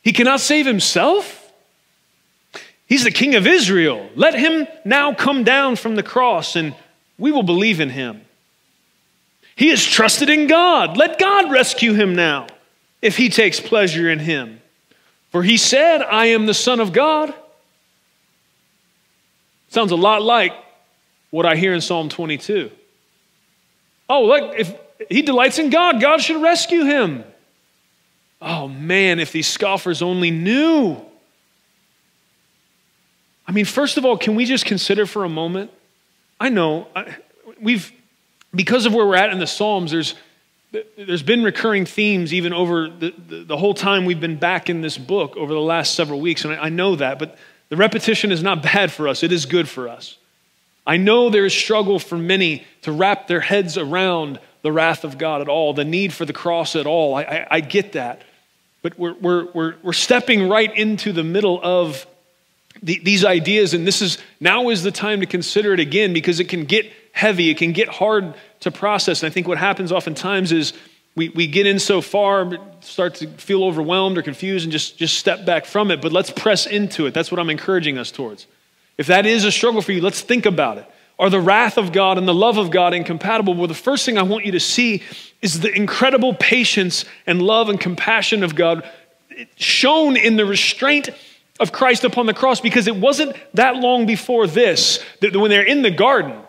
[0.03, 1.40] he cannot save himself.
[2.91, 4.09] He's the king of Israel.
[4.15, 6.75] Let him now come down from the cross and
[7.17, 8.19] we will believe in him.
[9.55, 10.97] He is trusted in God.
[10.97, 12.47] Let God rescue him now
[13.01, 14.59] if he takes pleasure in him.
[15.29, 17.33] For he said, I am the Son of God.
[19.69, 20.51] Sounds a lot like
[21.29, 22.71] what I hear in Psalm 22.
[24.09, 24.75] Oh, look, if
[25.07, 27.23] he delights in God, God should rescue him.
[28.41, 31.01] Oh man, if these scoffers only knew.
[33.51, 35.71] I mean, first of all, can we just consider for a moment?
[36.39, 36.87] I know
[37.59, 37.91] we've,
[38.55, 40.15] because of where we're at in the Psalms, there's,
[40.95, 44.79] there's been recurring themes even over the, the, the, whole time we've been back in
[44.79, 47.37] this book over the last several weeks, and I, I know that, but
[47.67, 50.17] the repetition is not bad for us, it is good for us.
[50.87, 55.17] I know there is struggle for many to wrap their heads around the wrath of
[55.17, 57.15] God at all, the need for the cross at all.
[57.15, 58.21] I, I, I get that.
[58.81, 62.07] But we're, we're, we're, we're stepping right into the middle of
[62.81, 66.39] the, these ideas, and this is now is the time to consider it again because
[66.39, 69.23] it can get heavy, it can get hard to process.
[69.23, 70.73] And I think what happens oftentimes is
[71.15, 75.17] we, we get in so far, start to feel overwhelmed or confused, and just, just
[75.17, 76.01] step back from it.
[76.01, 77.13] But let's press into it.
[77.13, 78.47] That's what I'm encouraging us towards.
[78.97, 80.85] If that is a struggle for you, let's think about it.
[81.19, 83.53] Are the wrath of God and the love of God incompatible?
[83.53, 85.03] Well, the first thing I want you to see
[85.41, 88.89] is the incredible patience and love and compassion of God
[89.55, 91.09] shown in the restraint
[91.61, 95.63] of Christ upon the cross because it wasn't that long before this that when they're
[95.63, 96.41] in the garden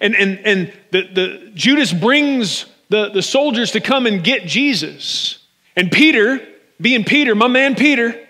[0.00, 5.38] and, and, and the, the, Judas brings the, the soldiers to come and get Jesus.
[5.76, 6.46] And Peter,
[6.80, 8.28] being Peter, my man Peter,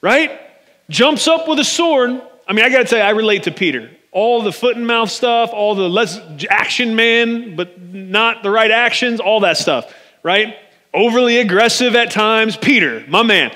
[0.00, 0.40] right,
[0.88, 2.20] jumps up with a sword.
[2.46, 3.90] I mean, I got to you, I relate to Peter.
[4.12, 8.70] All the foot and mouth stuff, all the less action man, but not the right
[8.70, 10.56] actions, all that stuff, right?
[10.92, 12.56] Overly aggressive at times.
[12.56, 13.54] Peter, my man.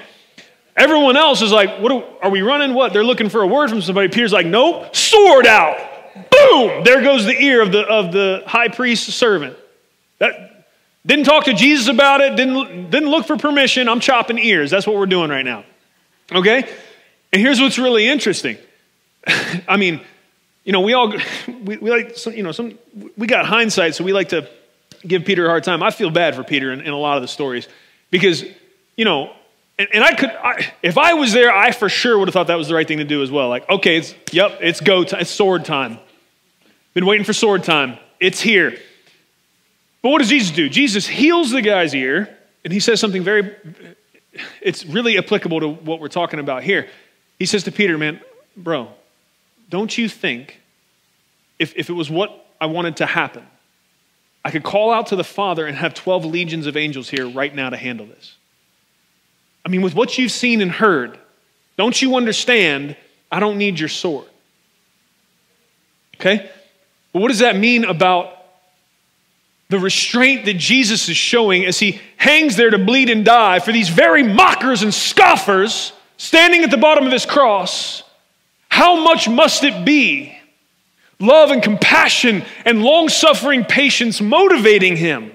[0.76, 2.74] Everyone else is like, what are, we running?
[2.74, 2.92] What?
[2.92, 4.08] They're looking for a word from somebody.
[4.08, 5.78] Peter's like, nope, sword out.
[6.14, 6.84] Boom!
[6.84, 9.56] There goes the ear of the, of the high priest's servant.
[10.18, 10.54] That,
[11.06, 13.88] didn't talk to Jesus about it, didn't, didn't look for permission.
[13.88, 14.70] I'm chopping ears.
[14.70, 15.64] That's what we're doing right now.
[16.32, 16.68] Okay?
[17.32, 18.56] And here's what's really interesting.
[19.68, 20.00] I mean,
[20.64, 21.12] you know, we all,
[21.62, 22.78] we, we like, you know, some,
[23.16, 24.48] we got hindsight, so we like to
[25.06, 25.82] give Peter a hard time.
[25.82, 27.68] I feel bad for Peter in, in a lot of the stories
[28.10, 28.42] because,
[28.96, 29.34] you know,
[29.78, 32.46] and, and I could, I, if I was there, I for sure would have thought
[32.46, 33.48] that was the right thing to do as well.
[33.48, 35.98] Like, okay, it's, yep, it's go time, it's sword time.
[36.94, 37.98] Been waiting for sword time.
[38.20, 38.78] It's here.
[40.02, 40.68] But what does Jesus do?
[40.68, 42.28] Jesus heals the guy's ear,
[42.62, 43.56] and he says something very,
[44.60, 46.88] it's really applicable to what we're talking about here.
[47.38, 48.20] He says to Peter, man,
[48.56, 48.88] bro,
[49.70, 50.60] don't you think
[51.58, 53.44] if, if it was what I wanted to happen,
[54.44, 57.52] I could call out to the Father and have 12 legions of angels here right
[57.52, 58.36] now to handle this?
[59.64, 61.18] I mean, with what you've seen and heard,
[61.76, 62.96] don't you understand?
[63.30, 64.28] I don't need your sword.
[66.16, 66.50] Okay?
[67.12, 68.30] But what does that mean about
[69.70, 73.72] the restraint that Jesus is showing as he hangs there to bleed and die for
[73.72, 78.02] these very mockers and scoffers standing at the bottom of his cross?
[78.68, 80.36] How much must it be?
[81.20, 85.32] Love and compassion and long suffering patience motivating him.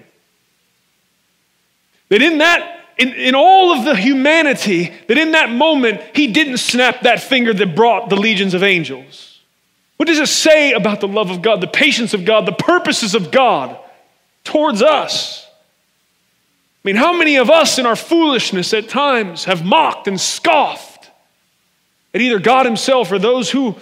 [2.10, 6.58] That in that in, in all of the humanity that in that moment he didn't
[6.58, 9.40] snap that finger that brought the legions of angels.
[9.96, 13.16] What does it say about the love of God, the patience of God, the purposes
[13.16, 13.80] of God
[14.44, 15.46] towards us?
[15.48, 21.10] I mean, how many of us in our foolishness at times have mocked and scoffed
[22.14, 23.76] at either God Himself or those who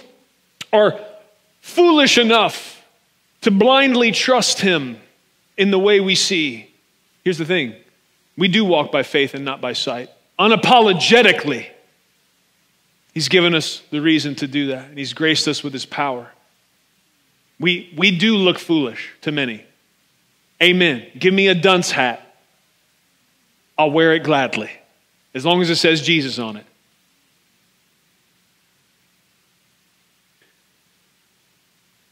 [0.72, 1.00] are
[1.60, 2.84] foolish enough
[3.40, 4.98] to blindly trust Him
[5.56, 6.72] in the way we see?
[7.24, 7.74] Here's the thing
[8.38, 10.10] we do walk by faith and not by sight.
[10.38, 11.66] Unapologetically.
[13.12, 16.30] He's given us the reason to do that, and He's graced us with His power.
[17.58, 19.64] We, we do look foolish to many.
[20.62, 21.04] Amen.
[21.18, 22.36] Give me a dunce hat.
[23.76, 24.70] I'll wear it gladly,
[25.34, 26.66] as long as it says Jesus on it.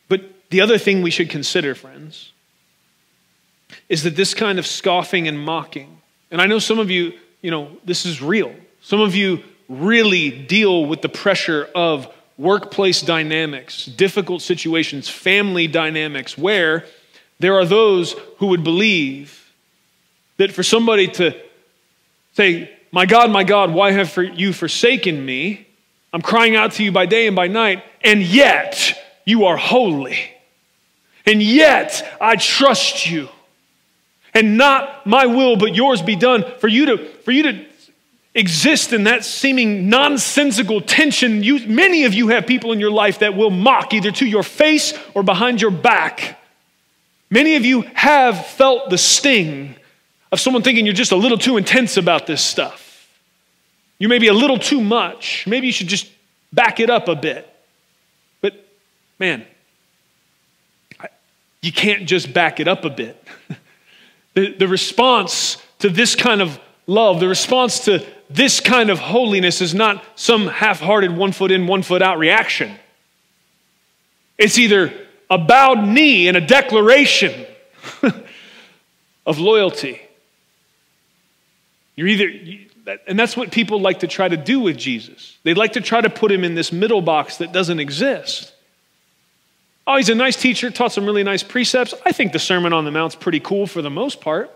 [0.08, 2.32] But the other thing we should consider, friends,
[3.88, 5.95] is that this kind of scoffing and mocking,
[6.30, 7.12] and I know some of you,
[7.42, 8.54] you know, this is real.
[8.80, 16.36] Some of you really deal with the pressure of workplace dynamics, difficult situations, family dynamics,
[16.36, 16.84] where
[17.38, 19.52] there are those who would believe
[20.36, 21.34] that for somebody to
[22.34, 25.66] say, My God, my God, why have you forsaken me?
[26.12, 30.18] I'm crying out to you by day and by night, and yet you are holy.
[31.26, 33.28] And yet I trust you.
[34.37, 36.44] And not my will, but yours be done.
[36.59, 37.64] For you to, for you to
[38.35, 43.20] exist in that seeming nonsensical tension, you, many of you have people in your life
[43.20, 46.38] that will mock either to your face or behind your back.
[47.31, 49.75] Many of you have felt the sting
[50.31, 53.09] of someone thinking you're just a little too intense about this stuff.
[53.99, 55.46] You may be a little too much.
[55.46, 56.11] Maybe you should just
[56.53, 57.51] back it up a bit.
[58.42, 58.53] But
[59.18, 59.46] man,
[61.62, 63.27] you can't just back it up a bit.
[64.37, 69.62] the, the response to this kind of love, the response to this kind of holiness
[69.62, 72.77] is not some half hearted, one foot in, one foot out reaction.
[74.37, 74.92] It's either
[75.31, 77.46] a bowed knee and a declaration
[79.27, 80.03] of loyalty.
[81.94, 85.38] You're either, and that's what people like to try to do with Jesus.
[85.44, 88.53] They like to try to put him in this middle box that doesn't exist.
[89.87, 91.94] Oh, he's a nice teacher, taught some really nice precepts.
[92.05, 94.51] I think the Sermon on the Mount's pretty cool for the most part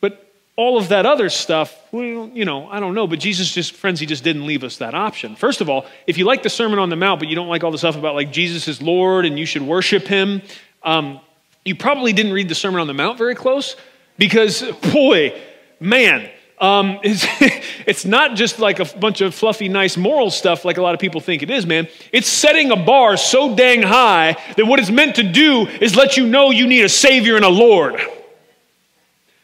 [0.00, 3.72] But all of that other stuff, well, you know, I don't know, but Jesus just,
[3.72, 5.34] friends, he just didn't leave us that option.
[5.34, 7.64] First of all, if you like the Sermon on the Mount, but you don't like
[7.64, 10.42] all the stuff about like Jesus is Lord and you should worship him,
[10.84, 11.20] um,
[11.64, 13.76] you probably didn't read the Sermon on the Mount very close
[14.16, 15.38] because, boy,
[15.80, 17.24] man, um, it's,
[17.86, 21.00] it's not just like a bunch of fluffy, nice moral stuff like a lot of
[21.00, 21.88] people think it is, man.
[22.12, 26.16] It's setting a bar so dang high that what it's meant to do is let
[26.16, 28.00] you know you need a Savior and a Lord.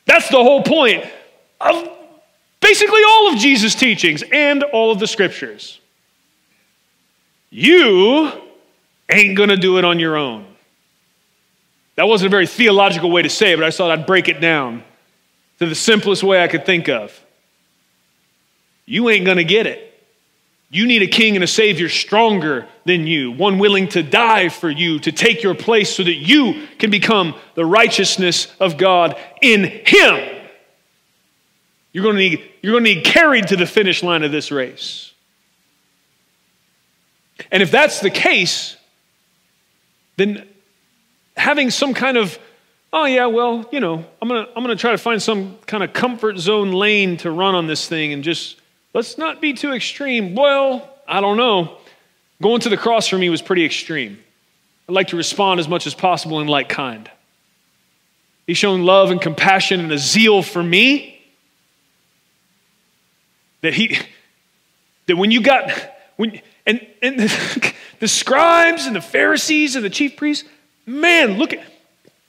[0.07, 1.05] That's the whole point
[1.61, 1.89] of
[2.61, 5.81] basically all of Jesus' teachings and all of the scriptures.
[7.51, 8.33] You
[9.11, 10.47] ain't going to do it on your own.
[11.97, 14.41] That wasn't a very theological way to say it, but I thought I'd break it
[14.41, 14.83] down
[15.59, 17.19] to the simplest way I could think of.
[18.87, 19.91] You ain't going to get it.
[20.71, 24.69] You need a king and a savior stronger than you, one willing to die for
[24.69, 29.65] you, to take your place so that you can become the righteousness of God in
[29.65, 30.49] him.
[31.93, 34.51] You're going to need, you're going to need carried to the finish line of this
[34.51, 35.13] race.
[37.53, 38.77] And if that's the case,
[40.17, 40.49] then
[41.37, 42.37] having some kind of,
[42.95, 45.93] oh yeah, well, you know, I'm gonna I'm gonna try to find some kind of
[45.93, 48.57] comfort zone lane to run on this thing and just
[48.95, 50.37] Let's not be too extreme.
[50.37, 51.79] Well, I don't know.
[52.41, 54.23] Going to the cross for me was pretty extreme.
[54.89, 57.11] I'd like to respond as much as possible in like kind.
[58.47, 61.21] He's shown love and compassion and a zeal for me
[63.63, 63.99] that he
[65.07, 65.73] that when you got
[66.17, 70.49] when and and the, the scribes and the Pharisees and the chief priests,
[70.87, 71.65] man, look at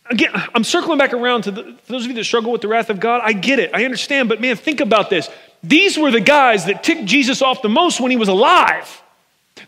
[0.10, 2.90] again, I'm circling back around to the, those of you that struggle with the wrath
[2.90, 3.22] of God.
[3.24, 5.30] I get it, I understand, but man, think about this.
[5.64, 9.02] These were the guys that ticked Jesus off the most when he was alive.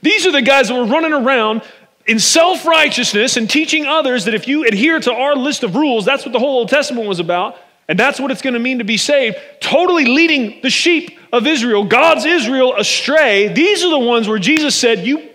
[0.02, 1.64] These are the guys that were running around
[2.06, 6.06] in self righteousness and teaching others that if you adhere to our list of rules,
[6.06, 8.78] that's what the whole Old Testament was about, and that's what it's going to mean
[8.78, 13.48] to be saved, totally leading the sheep of Israel, God's Israel, astray.
[13.54, 15.30] These are the ones where Jesus said, You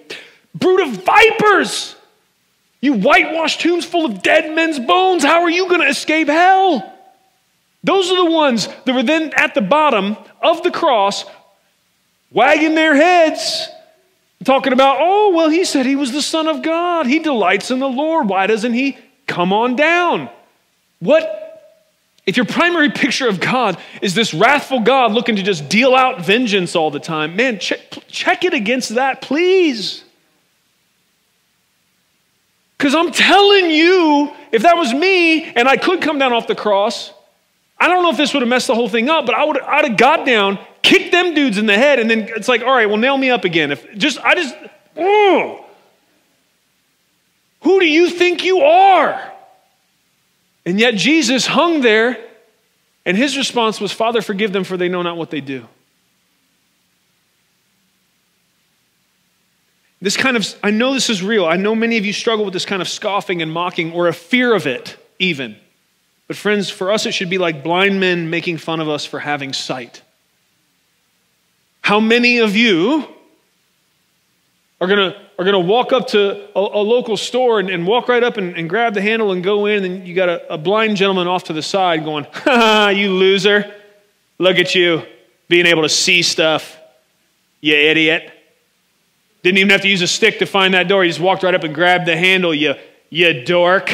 [0.54, 1.91] brood of vipers,
[2.82, 6.92] you whitewashed tombs full of dead men's bones, how are you going to escape hell?
[7.84, 11.24] Those are the ones that were then at the bottom of the cross,
[12.32, 13.68] wagging their heads,
[14.44, 17.06] talking about, oh, well, he said he was the Son of God.
[17.06, 18.28] He delights in the Lord.
[18.28, 18.98] Why doesn't he
[19.28, 20.28] come on down?
[20.98, 21.38] What?
[22.26, 26.24] If your primary picture of God is this wrathful God looking to just deal out
[26.24, 30.04] vengeance all the time, man, check, check it against that, please.
[32.82, 36.56] Because I'm telling you, if that was me and I could come down off the
[36.56, 37.12] cross,
[37.78, 39.60] I don't know if this would have messed the whole thing up, but I would
[39.60, 42.74] I'd have got down, kicked them dudes in the head, and then it's like, all
[42.74, 43.70] right, well, nail me up again.
[43.70, 44.52] If just I just,
[44.96, 45.64] oh,
[47.60, 49.32] who do you think you are?
[50.66, 52.18] And yet Jesus hung there,
[53.06, 55.68] and his response was, Father, forgive them, for they know not what they do.
[60.02, 61.46] This kind of, I know this is real.
[61.46, 64.12] I know many of you struggle with this kind of scoffing and mocking or a
[64.12, 65.56] fear of it, even.
[66.26, 69.20] But, friends, for us, it should be like blind men making fun of us for
[69.20, 70.02] having sight.
[71.82, 73.06] How many of you
[74.80, 78.08] are going to are to walk up to a, a local store and, and, walk
[78.08, 80.58] right up and, and, grab the handle and go in, and you got a, a
[80.58, 83.74] blind gentleman off to the side going, ha, you loser.
[84.38, 85.02] Look at you
[85.48, 86.76] being able to see stuff,
[87.60, 88.31] you idiot.
[89.42, 91.04] Didn't even have to use a stick to find that door.
[91.04, 92.74] You just walked right up and grabbed the handle, you,
[93.10, 93.90] you dork.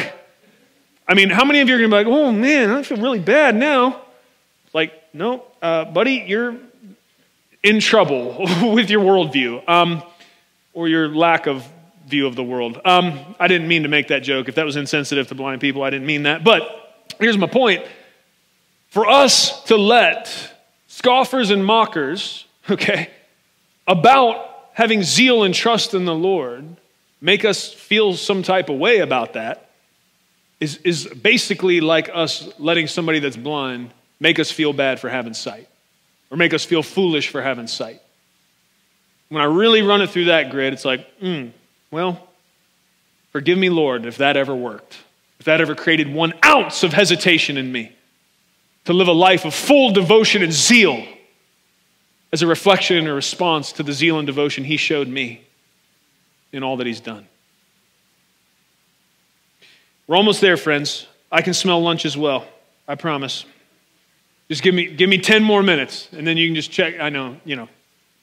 [1.07, 2.97] I mean, how many of you are going to be like, oh man, I feel
[2.97, 4.01] really bad now?
[4.73, 6.55] Like, no, uh, buddy, you're
[7.63, 8.37] in trouble
[8.73, 10.03] with your worldview um,
[10.73, 11.67] or your lack of
[12.05, 12.79] view of the world.
[12.85, 14.49] Um, I didn't mean to make that joke.
[14.49, 16.43] If that was insensitive to blind people, I didn't mean that.
[16.43, 16.63] But
[17.19, 17.85] here's my point
[18.89, 20.53] for us to let
[20.87, 23.09] scoffers and mockers, okay,
[23.87, 24.48] about
[24.79, 26.77] having zeal and trust in the Lord
[27.19, 29.71] make us feel some type of way about that
[30.61, 35.33] is, is basically like us letting somebody that's blind make us feel bad for having
[35.33, 35.67] sight
[36.31, 38.01] or make us feel foolish for having sight.
[39.27, 41.47] When I really run it through that grid, it's like, hmm,
[41.91, 42.29] well,
[43.33, 44.97] forgive me, Lord, if that ever worked,
[45.41, 47.91] if that ever created one ounce of hesitation in me
[48.85, 51.05] to live a life of full devotion and zeal
[52.31, 55.41] as a reflection and a response to the zeal and devotion he showed me
[56.51, 57.27] in all that he's done.
[60.07, 61.07] We're almost there, friends.
[61.31, 62.47] I can smell lunch as well.
[62.87, 63.45] I promise.
[64.47, 66.99] Just give me, give me 10 more minutes, and then you can just check.
[66.99, 67.69] I know, you know.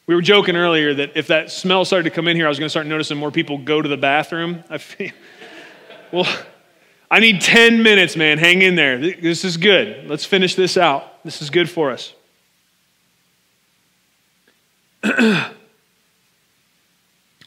[0.09, 2.59] We were joking earlier that if that smell started to come in here, I was
[2.59, 4.63] going to start noticing more people go to the bathroom.
[4.71, 5.13] I feel,
[6.13, 6.27] well,
[7.11, 8.39] I need 10 minutes, man.
[8.39, 8.99] Hang in there.
[8.99, 10.09] This is good.
[10.09, 11.23] Let's finish this out.
[11.25, 12.13] This is good for us.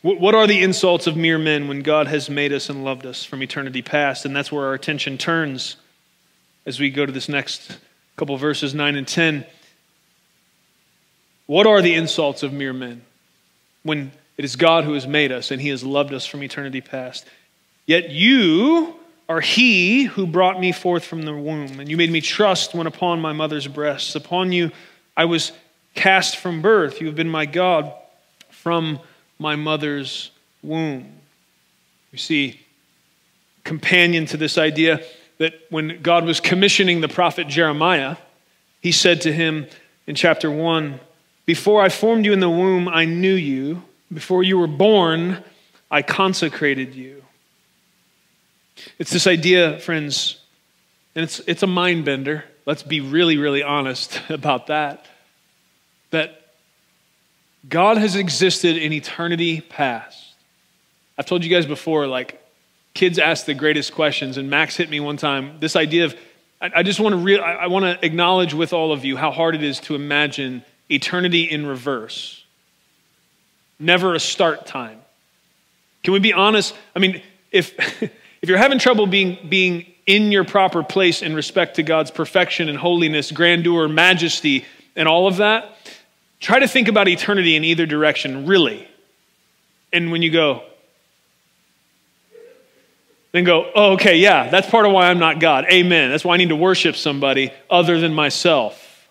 [0.01, 3.23] what are the insults of mere men when God has made us and loved us
[3.23, 4.25] from eternity past?
[4.25, 5.75] And that's where our attention turns
[6.65, 7.77] as we go to this next
[8.15, 9.45] couple verses 9 and 10.
[11.47, 13.01] What are the insults of mere men
[13.83, 16.81] when it is God who has made us and he has loved us from eternity
[16.81, 17.25] past?
[17.85, 18.95] Yet you
[19.27, 22.87] are he who brought me forth from the womb, and you made me trust when
[22.87, 24.15] upon my mother's breasts.
[24.15, 24.71] Upon you
[25.17, 25.51] I was
[25.95, 27.01] cast from birth.
[27.01, 27.93] You have been my God
[28.49, 28.99] from
[29.37, 30.31] my mother's
[30.61, 31.11] womb.
[32.11, 32.59] You see,
[33.63, 35.01] companion to this idea
[35.37, 38.17] that when God was commissioning the prophet Jeremiah,
[38.81, 39.67] he said to him
[40.07, 40.99] in chapter 1
[41.45, 43.83] Before I formed you in the womb, I knew you.
[44.11, 45.43] Before you were born,
[45.91, 47.23] I consecrated you.
[48.97, 50.37] It's this idea, friends,
[51.15, 52.43] and it's, it's a mind bender.
[52.65, 55.05] Let's be really, really honest about that
[56.11, 56.39] that
[57.67, 60.33] God has existed in eternity past.
[61.17, 62.41] I've told you guys before, like,
[62.93, 65.57] kids ask the greatest questions, and Max hit me one time.
[65.59, 66.15] This idea of,
[66.61, 69.17] I, I just want to, re- I, I want to acknowledge with all of you
[69.17, 72.43] how hard it is to imagine eternity in reverse.
[73.79, 74.99] Never a start time.
[76.03, 76.75] Can we be honest?
[76.95, 81.75] I mean, if, if you're having trouble being, being in your proper place in respect
[81.75, 85.75] to God's perfection and holiness, grandeur, majesty, and all of that,
[86.39, 88.87] Try to think about eternity in either direction, really.
[89.91, 90.63] And when you go,
[93.31, 95.65] then go, oh, okay, yeah, that's part of why I'm not God.
[95.65, 96.09] Amen.
[96.09, 99.07] That's why I need to worship somebody other than myself.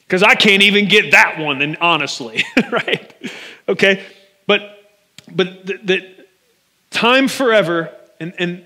[0.00, 3.14] Because I can't even get that one, and honestly, right?
[3.68, 4.02] Okay?
[4.46, 4.78] But
[5.30, 6.14] but the, the,
[6.90, 8.64] time forever and, and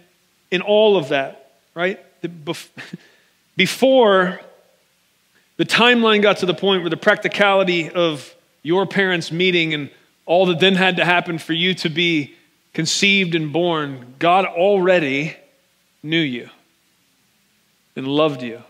[0.52, 1.98] in all of that, right?
[2.22, 2.28] The,
[3.56, 4.40] before
[5.62, 8.34] the timeline got to the point where the practicality of
[8.64, 9.90] your parents meeting and
[10.26, 12.34] all that then had to happen for you to be
[12.74, 15.36] conceived and born, God already
[16.02, 16.50] knew you
[17.94, 18.60] and loved you,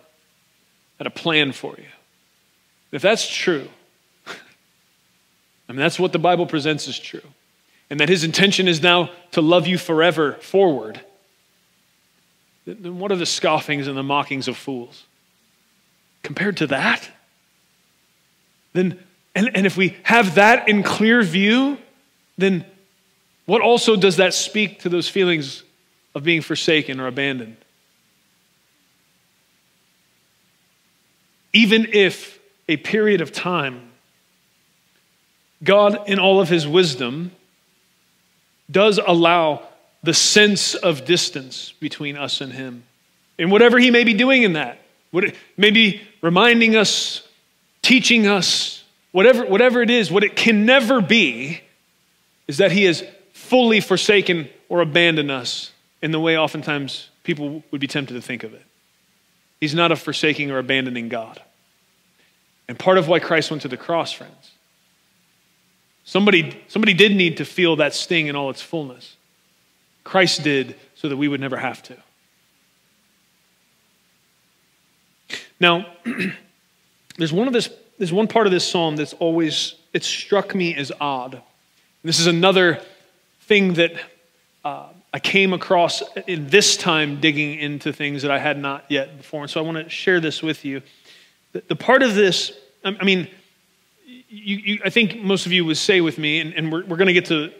[0.99, 1.89] had a plan for you.
[2.91, 3.71] If that's true,
[4.27, 7.25] I mean, that's what the Bible presents as true,
[7.89, 11.01] and that his intention is now to love you forever forward,
[12.67, 15.05] then what are the scoffings and the mockings of fools?
[16.23, 17.09] Compared to that?
[18.73, 18.99] Then,
[19.35, 21.79] and, and if we have that in clear view,
[22.39, 22.65] then
[23.47, 25.63] what also does that speak to those feelings
[26.15, 27.57] of being forsaken or abandoned?
[31.53, 33.91] Even if a period of time,
[35.63, 37.33] God, in all of his wisdom,
[38.71, 39.67] does allow
[40.03, 42.85] the sense of distance between us and him.
[43.39, 44.79] And whatever he may be doing in that,
[45.57, 47.27] maybe reminding us,
[47.83, 51.61] teaching us, whatever, whatever it is, what it can never be
[52.49, 57.81] is that he has fully forsaken or abandoned us in the way oftentimes people would
[57.81, 58.65] be tempted to think of it.
[59.61, 61.41] He's not a forsaking or abandoning God.
[62.69, 64.53] And part of why Christ went to the cross, friends,
[66.05, 69.17] somebody, somebody did need to feel that sting in all its fullness.
[70.05, 71.97] Christ did so that we would never have to.
[75.63, 75.87] Now,
[77.19, 80.75] there's one of this, there's one part of this psalm that's always, it struck me
[80.75, 81.41] as odd.
[82.03, 82.83] This is another
[83.43, 83.93] thing that
[84.65, 89.17] uh, I came across in this time digging into things that I had not yet
[89.17, 89.43] before.
[89.43, 90.83] And so I want to share this with you.
[91.53, 92.51] The, the part of this,
[92.85, 93.29] I mean,
[94.05, 96.97] you, you, I think most of you would say with me, and, and we're, we're
[96.97, 97.53] going to get to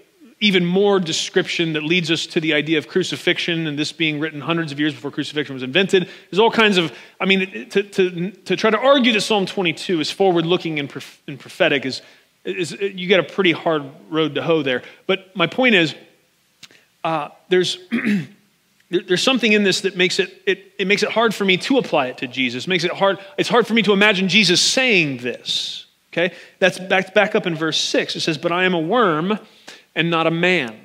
[0.43, 4.41] even more description that leads us to the idea of crucifixion and this being written
[4.41, 6.09] hundreds of years before crucifixion was invented.
[6.31, 10.01] There's all kinds of, I mean, to, to, to try to argue that Psalm 22
[10.01, 10.93] is forward looking and,
[11.29, 12.03] and prophetic is,
[12.45, 14.83] is, you get a pretty hard road to hoe there.
[15.07, 15.95] But my point is,
[17.05, 17.79] uh, there's,
[18.91, 21.79] there's something in this that makes it, it, it makes it hard for me to
[21.79, 22.67] apply it to Jesus.
[22.67, 25.87] Makes it hard, it's hard for me to imagine Jesus saying this.
[26.13, 26.35] Okay?
[26.59, 28.17] That's back, back up in verse 6.
[28.17, 29.39] It says, But I am a worm
[29.95, 30.79] and not a man.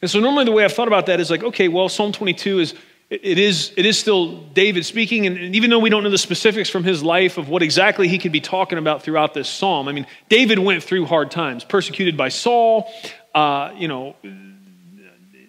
[0.00, 2.58] And so normally the way I've thought about that is like, okay, well, Psalm 22
[2.58, 2.74] is
[3.12, 6.70] it is, it is still David speaking, and, even though we don't know the specifics
[6.70, 9.92] from his life of what exactly he could be talking about throughout this psalm, I
[9.92, 12.90] mean, David went through hard times, persecuted by Saul,
[13.34, 14.16] uh, you know,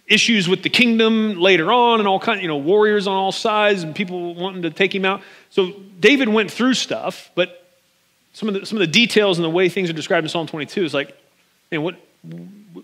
[0.08, 3.84] issues with the kingdom later on, and all kinds, you know, warriors on all sides,
[3.84, 5.22] and people wanting to take him out.
[5.50, 5.72] So
[6.02, 7.66] David went through stuff, but
[8.34, 10.48] some of the, some of the details and the way things are described in Psalm
[10.48, 11.16] 22 is like,
[11.72, 11.96] man, what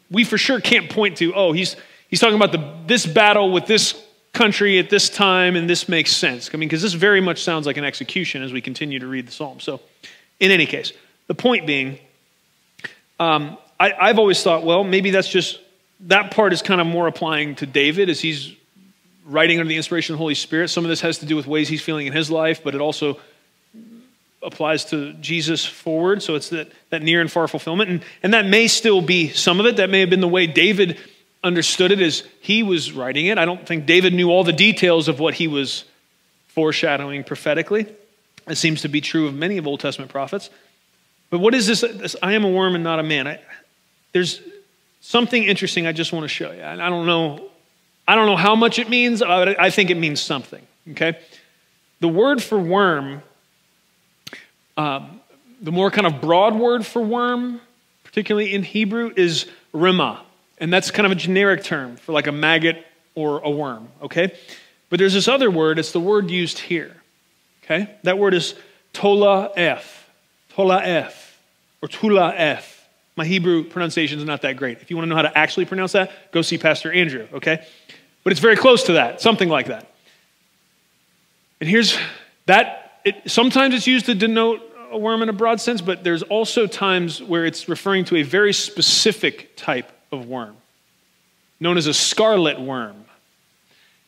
[0.10, 1.76] we for sure can't point to, oh, he's,
[2.08, 4.02] he's talking about the, this battle with this
[4.34, 6.50] country at this time, and this makes sense.
[6.54, 9.28] I mean, because this very much sounds like an execution as we continue to read
[9.28, 9.60] the psalm.
[9.60, 9.82] So,
[10.40, 10.94] in any case,
[11.28, 12.00] the point being,
[13.20, 15.60] um, I, I've always thought, well, maybe that's just,
[16.02, 18.56] that part is kind of more applying to David as he's
[19.26, 20.70] writing under the inspiration of the Holy Spirit.
[20.70, 22.82] Some of this has to do with ways he's feeling in his life, but it
[22.82, 23.20] also
[24.42, 26.24] applies to Jesus forward.
[26.24, 27.90] So it's that, that near and far fulfillment.
[27.90, 29.78] And, and that may still be some of it.
[29.78, 30.98] That may have been the way David
[31.44, 33.38] understood it as he was writing it.
[33.38, 35.86] I don't think David knew all the details of what he was
[36.48, 37.86] foreshadowing prophetically.
[38.48, 40.50] It seems to be true of many of Old Testament prophets.
[41.30, 41.82] But what is this?
[41.82, 43.28] this I am a worm and not a man.
[43.28, 43.40] I,
[44.12, 44.42] there's
[45.02, 46.64] something interesting I just want to show you.
[46.64, 47.50] I don't know.
[48.08, 49.22] I don't know how much it means.
[49.22, 50.66] I think it means something.
[50.92, 51.20] Okay.
[52.00, 53.22] The word for worm
[54.80, 55.20] um,
[55.62, 57.60] the more kind of broad word for worm,
[58.06, 60.22] particularly in Hebrew, is rima.
[60.58, 64.34] And that's kind of a generic term for like a maggot or a worm, okay?
[64.90, 66.96] But there's this other word, it's the word used here,
[67.64, 67.94] okay?
[68.04, 68.56] That word is
[68.94, 70.10] tola f,
[70.54, 71.38] tola f,
[71.82, 72.88] or tula f.
[73.18, 74.80] My Hebrew pronunciation is not that great.
[74.80, 77.68] If you want to know how to actually pronounce that, go see Pastor Andrew, okay?
[78.24, 79.92] But it's very close to that, something like that.
[81.60, 81.98] And here's
[82.46, 84.62] that, it, sometimes it's used to denote
[84.92, 88.24] a worm in a broad sense, but there's also times where it's referring to a
[88.24, 90.56] very specific type of worm,
[91.60, 93.06] known as a scarlet worm.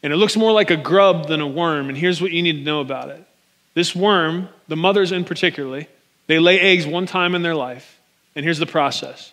[0.04, 1.90] And it looks more like a grub than a worm.
[1.90, 3.26] And here's what you need to know about it
[3.74, 5.88] this worm, the mothers in particularly,
[6.28, 8.00] they lay eggs one time in their life.
[8.36, 9.32] And here's the process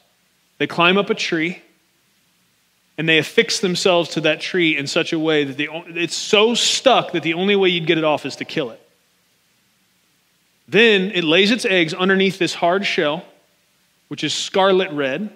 [0.58, 1.62] they climb up a tree
[2.96, 6.54] and they affix themselves to that tree in such a way that they, it's so
[6.54, 8.82] stuck that the only way you'd get it off is to kill it.
[10.68, 13.24] Then it lays its eggs underneath this hard shell,
[14.08, 15.30] which is scarlet red,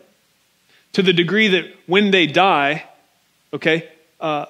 [0.93, 2.85] to the degree that when they die,
[3.53, 3.89] okay,
[4.21, 4.47] uh,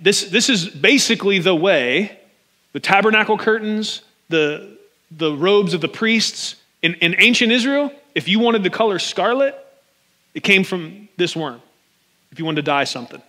[0.00, 2.18] this, this is basically the way
[2.72, 4.78] the tabernacle curtains, the,
[5.10, 6.56] the robes of the priests.
[6.82, 9.54] In, in ancient Israel, if you wanted the color scarlet,
[10.34, 11.60] it came from this worm,
[12.32, 13.22] if you wanted to dye something.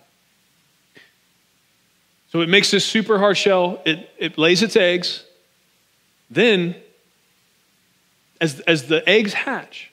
[2.32, 5.24] So it makes this super hard shell, it, it lays its eggs.
[6.28, 6.74] Then
[8.40, 9.90] as, as the eggs hatch,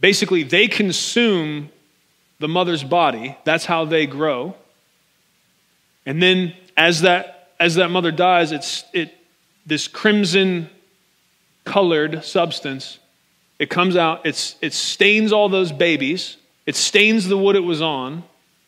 [0.00, 1.70] basically they consume
[2.38, 3.36] the mother's body.
[3.44, 4.54] That's how they grow.
[6.04, 9.14] And then as that, as that mother dies, it's, it,
[9.64, 10.68] this crimson
[11.64, 12.98] colored substance,
[13.58, 16.36] it comes out, it's, it stains all those babies,
[16.66, 18.24] it stains the wood it was on,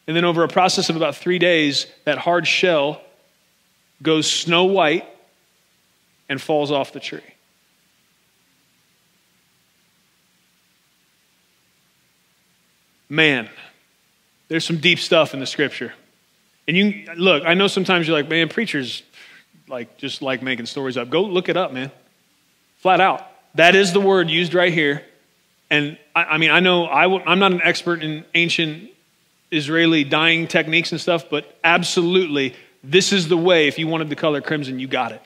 [0.07, 3.01] and then over a process of about three days, that hard shell
[4.03, 5.05] goes snow white
[6.28, 7.34] and falls off the tree.
[13.14, 13.48] Man,
[14.48, 15.92] there's some deep stuff in the scripture.
[16.66, 19.02] And you look, I know sometimes you're like, man, preachers
[19.68, 21.10] like just like making stories up.
[21.10, 21.90] Go look it up, man.
[22.78, 23.26] Flat out.
[23.54, 25.02] That is the word used right here
[25.70, 28.90] And I, I mean, I know I w- I'm not an expert in ancient
[29.50, 33.68] Israeli dyeing techniques and stuff, but absolutely, this is the way.
[33.68, 35.22] If you wanted the color crimson, you got it.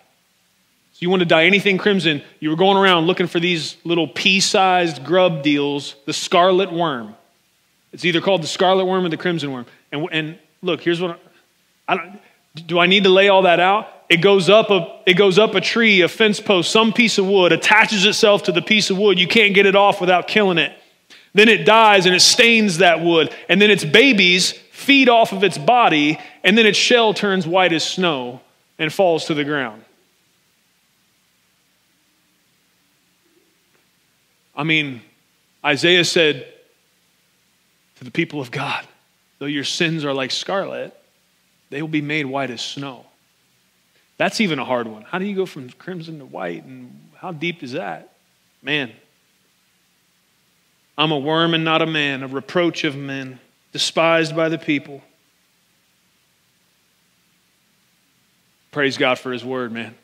[0.92, 4.08] So you want to dye anything crimson, you were going around looking for these little
[4.08, 7.14] pea-sized grub deals, the scarlet worm.
[7.92, 9.66] It's either called the scarlet worm or the crimson worm.
[9.92, 11.20] And, and look, here's what
[11.88, 12.20] I, I don't.
[12.66, 13.88] Do I need to lay all that out?
[14.08, 17.26] It goes up a it goes up a tree, a fence post, some piece of
[17.26, 19.18] wood attaches itself to the piece of wood.
[19.18, 20.76] You can't get it off without killing it.
[21.34, 25.44] Then it dies and it stains that wood, and then its babies feed off of
[25.44, 28.40] its body, and then its shell turns white as snow
[28.78, 29.84] and falls to the ground.
[34.56, 35.02] I mean,
[35.64, 36.52] Isaiah said
[37.98, 38.86] to the people of God,
[39.38, 40.94] though your sins are like scarlet,
[41.70, 43.04] they will be made white as snow.
[44.16, 45.02] That's even a hard one.
[45.02, 48.12] How do you go from crimson to white, and how deep is that?
[48.62, 48.92] Man.
[50.96, 53.38] I'm a worm and not a man, a reproach of men,
[53.72, 55.00] despised by the people.
[58.72, 59.94] Praise God for his word, man.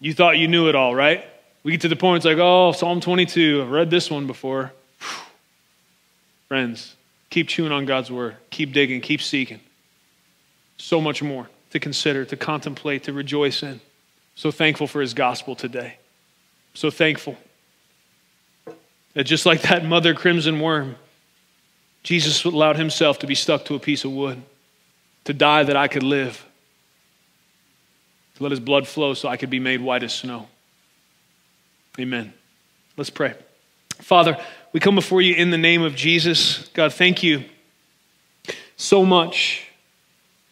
[0.00, 1.24] You thought you knew it all, right?
[1.64, 4.72] We get to the point, it's like, oh, Psalm 22, I've read this one before.
[6.48, 6.96] Friends,
[7.30, 9.60] keep chewing on God's word, keep digging, keep seeking
[10.76, 13.80] so much more to consider, to contemplate, to rejoice in.
[14.34, 15.98] So thankful for his gospel today.
[16.74, 17.36] So thankful
[19.14, 20.96] that just like that mother crimson worm,
[22.02, 24.42] Jesus allowed himself to be stuck to a piece of wood,
[25.24, 26.44] to die that I could live,
[28.36, 30.48] to let his blood flow so I could be made white as snow.
[31.98, 32.34] Amen.
[32.96, 33.34] Let's pray.
[34.00, 34.38] Father,
[34.72, 36.68] we come before you in the name of Jesus.
[36.74, 37.44] God, thank you
[38.76, 39.68] so much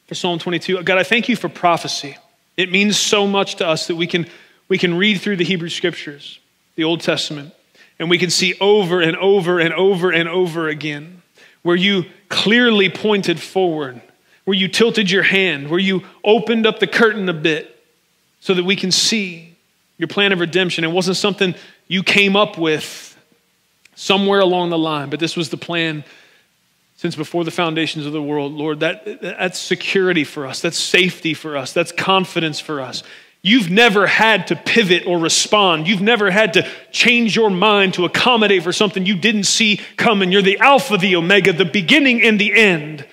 [0.06, 0.82] for Psalm 22.
[0.82, 2.16] God, I thank you for prophecy.
[2.56, 4.26] It means so much to us that we can,
[4.68, 6.38] we can read through the Hebrew scriptures,
[6.76, 7.52] the Old Testament,
[7.98, 11.22] and we can see over and over and over and over again
[11.62, 14.00] where you clearly pointed forward,
[14.44, 17.82] where you tilted your hand, where you opened up the curtain a bit
[18.40, 19.56] so that we can see
[19.98, 20.84] your plan of redemption.
[20.84, 21.54] It wasn't something
[21.86, 23.11] you came up with
[23.94, 26.04] somewhere along the line, but this was the plan
[27.02, 30.60] since before the foundations of the world, Lord, that, that's security for us.
[30.60, 31.72] That's safety for us.
[31.72, 33.02] That's confidence for us.
[33.42, 35.88] You've never had to pivot or respond.
[35.88, 40.30] You've never had to change your mind to accommodate for something you didn't see coming.
[40.30, 43.04] You're the Alpha, the Omega, the beginning and the end.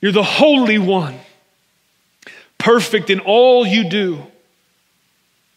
[0.00, 1.20] You're the Holy One,
[2.58, 4.26] perfect in all you do.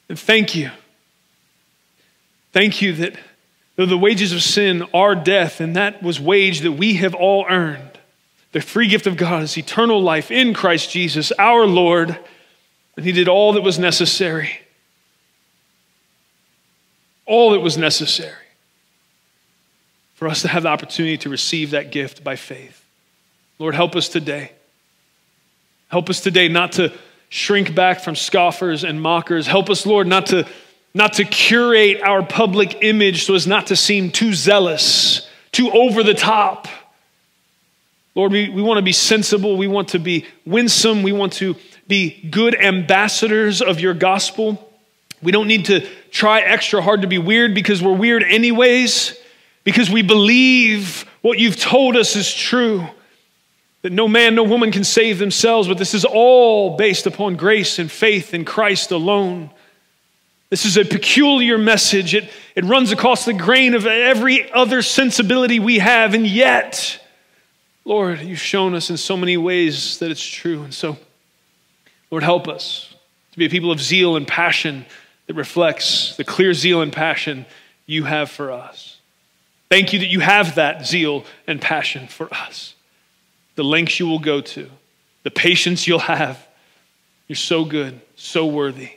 [0.08, 0.70] And thank you.
[2.54, 3.16] Thank you that
[3.78, 7.46] Though the wages of sin are death, and that was wage that we have all
[7.48, 8.00] earned,
[8.52, 12.18] the free gift of God is eternal life in Christ Jesus, our Lord,
[12.96, 14.60] and He did all that was necessary.
[17.28, 18.34] All that was necessary
[20.16, 22.84] for us to have the opportunity to receive that gift by faith.
[23.60, 24.54] Lord, help us today.
[25.90, 26.92] Help us today not to
[27.30, 29.46] shrink back from scoffers and mockers.
[29.46, 30.48] Help us, Lord, not to
[30.98, 36.02] not to curate our public image so as not to seem too zealous, too over
[36.02, 36.68] the top.
[38.16, 39.58] Lord, we, we want to be sensible.
[39.58, 41.04] We want to be winsome.
[41.04, 41.56] We want to
[41.88, 44.72] be good ambassadors of your gospel.
[45.22, 49.16] We don't need to try extra hard to be weird because we're weird anyways,
[49.64, 52.88] because we believe what you've told us is true
[53.84, 57.78] that no man, no woman can save themselves, but this is all based upon grace
[57.78, 59.52] and faith in Christ alone.
[60.50, 62.16] This is a peculiar message.
[62.16, 67.04] It, it runs across the grain of every other sensibility we have, and yet,
[67.84, 70.64] Lord, you've shown us in so many ways that it's true.
[70.64, 70.98] And so,
[72.10, 72.94] Lord, help us
[73.34, 74.86] to be a people of zeal and passion
[75.28, 77.46] that reflects the clear zeal and passion
[77.86, 78.98] you have for us.
[79.70, 82.74] Thank you that you have that zeal and passion for us.
[83.56, 84.70] The lengths you will go to,
[85.24, 86.46] the patience you'll have.
[87.28, 88.97] You're so good, so worthy.